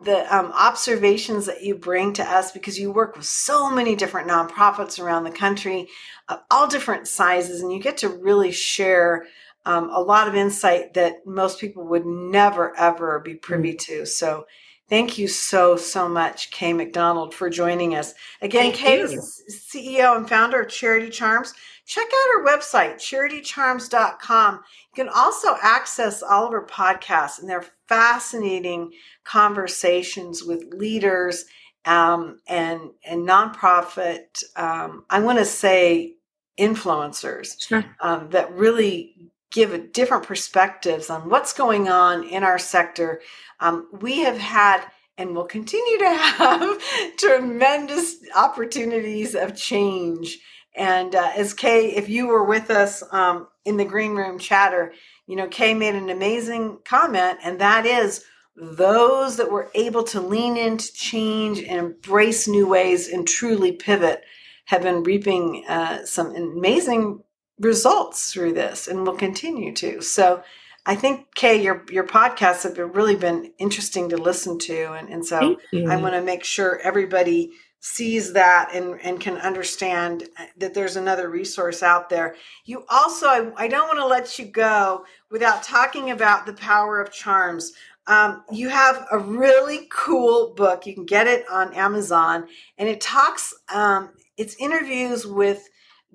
the 0.00 0.34
um, 0.34 0.52
observations 0.54 1.46
that 1.46 1.62
you 1.62 1.74
bring 1.74 2.12
to 2.14 2.24
us 2.24 2.52
because 2.52 2.78
you 2.78 2.92
work 2.92 3.16
with 3.16 3.26
so 3.26 3.70
many 3.70 3.96
different 3.96 4.28
nonprofits 4.28 5.02
around 5.02 5.24
the 5.24 5.30
country, 5.30 5.88
of 6.28 6.40
all 6.50 6.68
different 6.68 7.08
sizes, 7.08 7.60
and 7.60 7.72
you 7.72 7.80
get 7.80 7.98
to 7.98 8.08
really 8.08 8.52
share 8.52 9.26
um, 9.68 9.90
a 9.90 10.00
lot 10.00 10.28
of 10.28 10.34
insight 10.34 10.94
that 10.94 11.26
most 11.26 11.60
people 11.60 11.86
would 11.86 12.06
never, 12.06 12.74
ever 12.78 13.20
be 13.20 13.34
privy 13.34 13.74
mm. 13.74 13.78
to. 13.78 14.06
So, 14.06 14.46
Thank 14.88 15.18
you 15.18 15.28
so, 15.28 15.76
so 15.76 16.08
much, 16.08 16.50
Kay 16.50 16.72
McDonald, 16.72 17.34
for 17.34 17.50
joining 17.50 17.94
us. 17.94 18.14
Again, 18.40 18.72
Thank 18.72 18.76
Kay 18.76 18.98
you. 19.00 19.04
is 19.04 19.42
CEO 19.70 20.16
and 20.16 20.26
founder 20.26 20.62
of 20.62 20.70
Charity 20.70 21.10
Charms. 21.10 21.52
Check 21.84 22.06
out 22.06 22.28
her 22.38 22.46
website, 22.46 22.94
charitycharms.com. 22.94 24.54
You 24.54 25.04
can 25.04 25.12
also 25.14 25.56
access 25.60 26.22
all 26.22 26.46
of 26.46 26.52
her 26.52 26.66
podcasts, 26.66 27.38
and 27.38 27.50
they're 27.50 27.66
fascinating 27.86 28.92
conversations 29.24 30.42
with 30.42 30.72
leaders 30.72 31.44
um, 31.84 32.38
and, 32.48 32.80
and 33.04 33.28
nonprofit, 33.28 34.42
um, 34.56 35.04
I 35.10 35.20
want 35.20 35.38
to 35.38 35.44
say 35.44 36.14
influencers 36.58 37.62
sure. 37.62 37.84
um, 38.00 38.30
that 38.30 38.52
really 38.52 39.30
give 39.50 39.92
different 39.92 40.24
perspectives 40.24 41.10
on 41.10 41.28
what's 41.30 41.52
going 41.52 41.88
on 41.88 42.24
in 42.24 42.44
our 42.44 42.58
sector. 42.58 43.20
Um, 43.60 43.88
we 44.00 44.20
have 44.20 44.38
had 44.38 44.84
and 45.18 45.34
will 45.34 45.46
continue 45.46 45.98
to 45.98 46.08
have 46.14 46.82
tremendous 47.18 48.16
opportunities 48.36 49.34
of 49.34 49.56
change 49.56 50.38
And 50.74 51.14
uh, 51.14 51.32
as 51.36 51.54
Kay, 51.54 51.96
if 51.96 52.08
you 52.08 52.28
were 52.28 52.44
with 52.44 52.70
us 52.70 53.02
um, 53.12 53.48
in 53.64 53.76
the 53.76 53.84
green 53.84 54.14
room 54.14 54.38
chatter, 54.38 54.92
you 55.26 55.36
know, 55.36 55.48
Kay 55.48 55.74
made 55.74 55.96
an 55.96 56.10
amazing 56.10 56.78
comment, 56.84 57.38
and 57.42 57.60
that 57.60 57.86
is 57.86 58.24
those 58.56 59.36
that 59.36 59.50
were 59.50 59.70
able 59.74 60.04
to 60.04 60.20
lean 60.20 60.56
into 60.56 60.92
change 60.92 61.60
and 61.60 61.78
embrace 61.78 62.48
new 62.48 62.68
ways 62.68 63.08
and 63.08 63.26
truly 63.26 63.72
pivot 63.72 64.22
have 64.66 64.82
been 64.82 65.02
reaping 65.02 65.64
uh, 65.68 66.04
some 66.04 66.34
amazing 66.36 67.20
results 67.58 68.32
through 68.32 68.52
this 68.52 68.88
and 68.88 69.06
will 69.06 69.16
continue 69.16 69.74
to. 69.74 70.00
So 70.00 70.42
I 70.86 70.94
think 70.94 71.34
Kay, 71.34 71.62
your 71.62 71.84
your 71.90 72.04
podcasts 72.04 72.62
have 72.62 72.74
been, 72.74 72.92
really 72.92 73.16
been 73.16 73.52
interesting 73.58 74.08
to 74.08 74.16
listen 74.16 74.58
to, 74.60 74.92
and, 74.92 75.08
and 75.10 75.26
so 75.26 75.58
I 75.90 75.96
want 75.96 76.14
to 76.14 76.22
make 76.22 76.44
sure 76.44 76.80
everybody 76.82 77.52
sees 77.80 78.32
that 78.32 78.70
and, 78.74 78.98
and 79.02 79.20
can 79.20 79.36
understand 79.36 80.28
that 80.56 80.74
there's 80.74 80.96
another 80.96 81.28
resource 81.28 81.82
out 81.82 82.08
there. 82.08 82.34
You 82.64 82.84
also, 82.88 83.26
I, 83.26 83.52
I 83.56 83.68
don't 83.68 83.86
want 83.86 84.00
to 84.00 84.06
let 84.06 84.38
you 84.38 84.46
go 84.46 85.04
without 85.30 85.62
talking 85.62 86.10
about 86.10 86.44
the 86.44 86.54
power 86.54 87.00
of 87.00 87.12
charms. 87.12 87.72
Um, 88.08 88.42
you 88.50 88.68
have 88.70 89.06
a 89.12 89.18
really 89.18 89.86
cool 89.92 90.54
book. 90.54 90.86
You 90.86 90.94
can 90.94 91.04
get 91.04 91.26
it 91.26 91.44
on 91.50 91.74
Amazon, 91.74 92.48
and 92.78 92.88
it 92.88 93.00
talks. 93.00 93.54
Um, 93.72 94.10
it's 94.36 94.56
interviews 94.58 95.26
with 95.26 95.68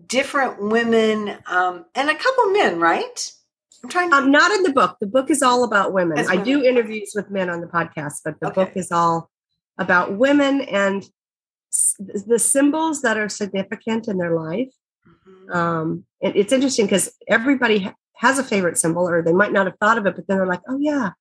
different 0.08 0.62
women 0.62 1.38
um, 1.47 1.86
and 1.95 2.10
a 2.10 2.15
couple 2.15 2.51
men, 2.51 2.79
right? 2.79 3.32
I'm 3.84 3.89
trying. 3.89 4.10
To- 4.12 4.17
um, 4.17 4.32
not 4.32 4.51
in 4.51 4.63
the 4.63 4.71
book. 4.71 4.97
The 4.99 5.08
book 5.08 5.29
is 5.29 5.41
all 5.41 5.63
about 5.63 5.93
women. 5.93 6.25
I 6.29 6.38
do 6.38 6.63
interviews 6.63 7.12
with 7.15 7.29
men 7.29 7.49
on 7.49 7.62
the 7.62 7.67
podcast, 7.67 8.21
but 8.23 8.39
the 8.39 8.47
okay. 8.47 8.65
book 8.65 8.73
is 8.75 8.91
all 8.91 9.29
about 9.77 10.13
women 10.13 10.62
and 10.62 11.03
the 11.99 12.38
symbols 12.38 13.01
that 13.01 13.17
are 13.17 13.29
significant 13.29 14.08
in 14.08 14.17
their 14.17 14.36
life. 14.36 14.69
Mm-hmm. 15.08 15.51
Um, 15.51 16.06
it, 16.21 16.36
it's 16.36 16.53
interesting 16.53 16.86
because 16.86 17.12
everybody 17.27 17.91
has 18.17 18.39
a 18.39 18.43
favorite 18.43 18.77
symbol, 18.77 19.08
or 19.08 19.21
they 19.21 19.34
might 19.34 19.51
not 19.51 19.65
have 19.65 19.77
thought 19.79 19.97
of 19.97 20.06
it, 20.06 20.15
but 20.15 20.27
then 20.27 20.38
they're 20.38 20.45
like, 20.45 20.62
"Oh 20.69 20.77
yeah, 20.79 21.12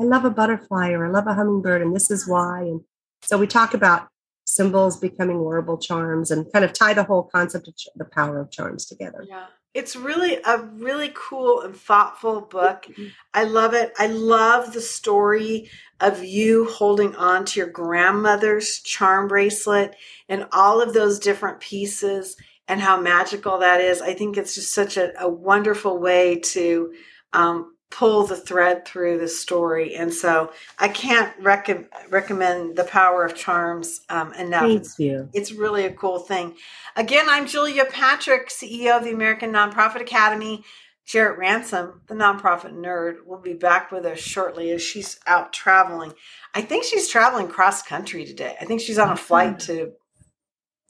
I 0.00 0.04
love 0.04 0.24
a 0.24 0.30
butterfly 0.30 0.90
or 0.90 1.06
I 1.06 1.10
love 1.10 1.26
a 1.26 1.34
hummingbird, 1.34 1.82
and 1.82 1.94
this 1.94 2.10
is 2.10 2.26
why. 2.26 2.62
And 2.62 2.80
so 3.22 3.36
we 3.36 3.46
talk 3.46 3.74
about 3.74 4.08
symbols 4.54 4.98
becoming 4.98 5.44
wearable 5.44 5.78
charms 5.78 6.30
and 6.30 6.50
kind 6.52 6.64
of 6.64 6.72
tie 6.72 6.94
the 6.94 7.04
whole 7.04 7.24
concept 7.24 7.68
of 7.68 7.76
ch- 7.76 7.88
the 7.96 8.04
power 8.04 8.40
of 8.40 8.50
charms 8.50 8.86
together. 8.86 9.24
Yeah. 9.28 9.46
It's 9.72 9.94
really 9.94 10.38
a 10.44 10.58
really 10.58 11.12
cool 11.14 11.60
and 11.60 11.76
thoughtful 11.76 12.40
book. 12.40 12.86
Mm-hmm. 12.88 13.06
I 13.34 13.44
love 13.44 13.72
it. 13.72 13.92
I 13.98 14.08
love 14.08 14.72
the 14.72 14.80
story 14.80 15.70
of 16.00 16.24
you 16.24 16.64
holding 16.66 17.14
on 17.14 17.44
to 17.46 17.60
your 17.60 17.68
grandmother's 17.68 18.80
charm 18.80 19.28
bracelet 19.28 19.94
and 20.28 20.46
all 20.52 20.82
of 20.82 20.92
those 20.92 21.20
different 21.20 21.60
pieces 21.60 22.36
and 22.66 22.80
how 22.80 23.00
magical 23.00 23.58
that 23.58 23.80
is. 23.80 24.02
I 24.02 24.14
think 24.14 24.36
it's 24.36 24.56
just 24.56 24.74
such 24.74 24.96
a, 24.96 25.12
a 25.20 25.28
wonderful 25.28 25.98
way 25.98 26.40
to 26.40 26.92
um, 27.32 27.74
pull 27.90 28.24
the 28.24 28.36
thread 28.36 28.86
through 28.86 29.18
the 29.18 29.28
story. 29.28 29.96
And 29.96 30.14
so 30.14 30.52
I 30.78 30.88
can't 30.88 31.32
rec- 31.40 31.90
recommend 32.08 32.76
The 32.76 32.84
Power 32.84 33.24
of 33.24 33.34
Charms 33.34 34.00
um, 34.08 34.32
enough. 34.34 34.62
Thank 34.62 34.98
you. 34.98 35.28
It's 35.32 35.52
really 35.52 35.84
a 35.84 35.92
cool 35.92 36.20
thing. 36.20 36.54
Again, 36.96 37.26
I'm 37.28 37.46
Julia 37.46 37.84
Patrick, 37.84 38.48
CEO 38.48 38.96
of 38.96 39.04
the 39.04 39.12
American 39.12 39.52
Nonprofit 39.52 40.00
Academy. 40.00 40.64
Jarrett 41.10 41.38
Ransom, 41.38 42.02
the 42.06 42.14
nonprofit 42.14 42.72
nerd, 42.72 43.26
will 43.26 43.40
be 43.40 43.54
back 43.54 43.90
with 43.90 44.06
us 44.06 44.20
shortly 44.20 44.70
as 44.70 44.80
she's 44.80 45.18
out 45.26 45.52
traveling. 45.52 46.12
I 46.54 46.62
think 46.62 46.84
she's 46.84 47.08
traveling 47.08 47.48
cross 47.48 47.82
country 47.82 48.24
today. 48.24 48.56
I 48.60 48.64
think 48.64 48.80
she's 48.80 48.98
on 48.98 49.10
a 49.10 49.16
flight 49.16 49.58
to 49.60 49.92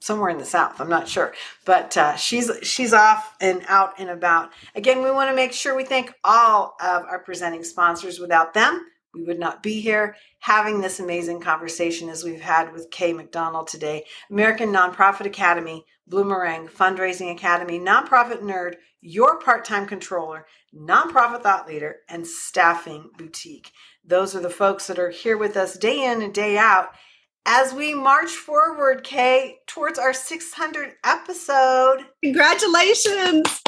somewhere 0.01 0.31
in 0.31 0.39
the 0.39 0.45
south 0.45 0.81
i'm 0.81 0.89
not 0.89 1.09
sure. 1.09 1.33
But 1.65 1.97
uh, 1.97 2.17
she's 2.17 2.51
she's 2.63 2.93
off 2.93 3.37
and 3.41 3.63
out 3.69 3.95
and 3.99 4.11
about. 4.11 4.51
Again 4.75 5.03
we 5.03 5.11
want 5.11 5.31
to 5.31 5.37
make 5.37 5.53
sure 5.53 5.77
we 5.77 5.85
thank 5.85 6.13
all 6.25 6.75
of 6.81 7.05
our 7.05 7.19
presenting 7.21 7.65
sponsors. 7.65 8.19
Without 8.19 8.55
them 8.55 8.87
we 9.15 9.23
would 9.23 9.39
not 9.39 9.63
be 9.63 9.81
here 9.81 10.17
having 10.41 10.81
this 10.81 11.01
amazing 11.01 11.41
conversation 11.41 12.09
as 12.09 12.25
we've 12.25 12.41
had 12.41 12.73
with 12.73 12.91
kay 12.91 13.13
mcdonald 13.13 13.69
today. 13.69 14.05
American 14.31 14.73
nonprofit 14.73 15.27
academy 15.27 15.85
bloomerang 16.11 16.69
fundraising 16.69 17.33
academy 17.33 17.79
nonprofit 17.79 18.41
nerd 18.41 18.75
your 19.01 19.39
part-time 19.39 19.87
controller 19.87 20.47
nonprofit 20.75 21.43
thought 21.43 21.69
leader 21.69 21.97
and 22.09 22.27
staffing 22.27 23.11
boutique. 23.17 23.71
Those 24.05 24.35
are 24.35 24.41
the 24.41 24.51
folks 24.51 24.87
that 24.87 24.99
are 24.99 25.11
here 25.11 25.37
with 25.37 25.57
us 25.57 25.77
day 25.77 26.05
in 26.05 26.23
and 26.23 26.35
day 26.35 26.59
out 26.59 26.91
as 27.47 27.73
we 27.73 27.95
march 27.95 28.31
forward, 28.31 29.03
Kay, 29.05 29.59
towards 29.67 29.99
our 29.99 30.13
600 30.13 30.93
episode. 31.05 32.07
Congratulations. 32.23 33.63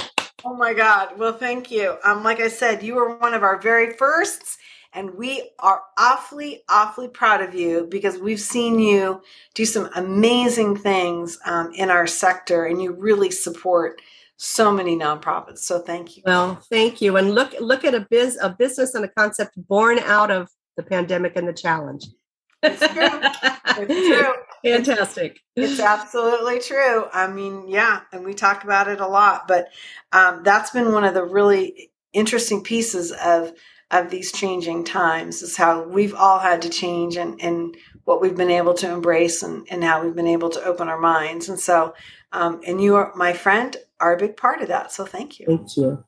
Oh 0.44 0.54
my 0.56 0.74
God. 0.74 1.18
Well, 1.18 1.32
thank 1.32 1.70
you. 1.70 1.96
Um, 2.04 2.22
like 2.22 2.40
I 2.40 2.48
said, 2.48 2.82
you 2.82 2.94
were 2.94 3.16
one 3.16 3.34
of 3.34 3.42
our 3.42 3.60
very 3.60 3.92
firsts, 3.92 4.58
and 4.92 5.14
we 5.14 5.50
are 5.60 5.82
awfully, 5.98 6.62
awfully 6.68 7.08
proud 7.08 7.40
of 7.40 7.54
you 7.54 7.86
because 7.90 8.18
we've 8.18 8.40
seen 8.40 8.78
you 8.78 9.22
do 9.54 9.64
some 9.64 9.88
amazing 9.94 10.76
things 10.76 11.38
um, 11.46 11.72
in 11.74 11.90
our 11.90 12.06
sector, 12.06 12.66
and 12.66 12.82
you 12.82 12.92
really 12.92 13.30
support 13.30 14.00
so 14.36 14.72
many 14.72 14.96
nonprofits. 14.96 15.58
So 15.58 15.78
thank 15.78 16.16
you. 16.16 16.24
Well, 16.26 16.56
thank 16.68 17.00
you. 17.00 17.16
And 17.16 17.32
look, 17.32 17.54
look 17.60 17.84
at 17.84 17.94
a 17.94 18.06
biz, 18.10 18.36
a 18.42 18.50
business 18.50 18.94
and 18.94 19.04
a 19.04 19.08
concept 19.08 19.52
born 19.68 20.00
out 20.00 20.32
of 20.32 20.48
the 20.76 20.82
pandemic 20.82 21.36
and 21.36 21.46
the 21.46 21.52
challenge. 21.52 22.06
It's 22.62 22.80
true. 22.80 23.86
It's 23.88 24.08
true. 24.08 24.34
Fantastic. 24.64 25.40
It's, 25.56 25.72
it's, 25.72 25.80
absolutely 25.80 26.60
true. 26.60 27.06
I 27.12 27.26
mean, 27.26 27.66
yeah, 27.66 28.02
and 28.12 28.24
we 28.24 28.34
talk 28.34 28.62
about 28.62 28.88
it 28.88 29.00
a 29.00 29.06
lot, 29.06 29.48
but 29.48 29.68
um, 30.12 30.42
that's 30.44 30.70
been 30.70 30.92
one 30.92 31.04
of 31.04 31.14
the 31.14 31.24
really 31.24 31.90
interesting 32.12 32.62
pieces 32.62 33.12
of 33.12 33.52
of 33.90 34.08
these 34.08 34.32
changing 34.32 34.84
times 34.84 35.42
is 35.42 35.56
how 35.56 35.82
we've 35.82 36.14
all 36.14 36.38
had 36.38 36.62
to 36.62 36.70
change 36.70 37.16
and 37.16 37.40
and 37.42 37.76
what 38.04 38.20
we've 38.20 38.36
been 38.36 38.50
able 38.50 38.74
to 38.74 38.90
embrace 38.90 39.42
and, 39.42 39.66
and 39.70 39.84
how 39.84 40.02
we've 40.02 40.16
been 40.16 40.26
able 40.26 40.50
to 40.50 40.64
open 40.64 40.88
our 40.88 40.98
minds. 40.98 41.48
And 41.48 41.58
so, 41.58 41.94
um, 42.32 42.60
and 42.66 42.80
you 42.80 42.96
are 42.96 43.12
my 43.14 43.32
friend 43.32 43.76
are 44.00 44.14
a 44.14 44.18
big 44.18 44.36
part 44.36 44.62
of 44.62 44.68
that. 44.68 44.92
So 44.92 45.04
thank 45.04 45.38
you. 45.38 45.46
Thank 45.46 45.76
you. 45.76 46.04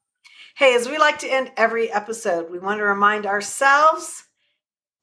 Hey, 0.57 0.75
as 0.77 0.89
we 0.89 0.99
like 0.99 1.19
to 1.19 1.29
end 1.29 1.51
every 1.57 1.91
episode, 1.91 2.51
we 2.51 2.61
want 2.61 2.79
to 2.79 2.85
remind 2.85 3.27
ourselves 3.27 4.25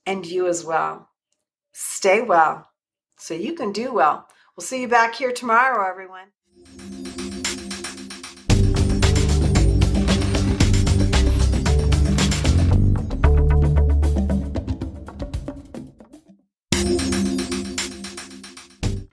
and 0.05 0.25
you 0.25 0.47
as 0.47 0.63
well 0.63 1.10
Stay 1.83 2.21
well 2.21 2.69
so 3.17 3.33
you 3.33 3.53
can 3.53 3.71
do 3.71 3.91
well. 3.91 4.27
We'll 4.55 4.65
see 4.65 4.81
you 4.81 4.87
back 4.87 5.15
here 5.15 5.31
tomorrow, 5.31 5.89
everyone. 5.89 6.27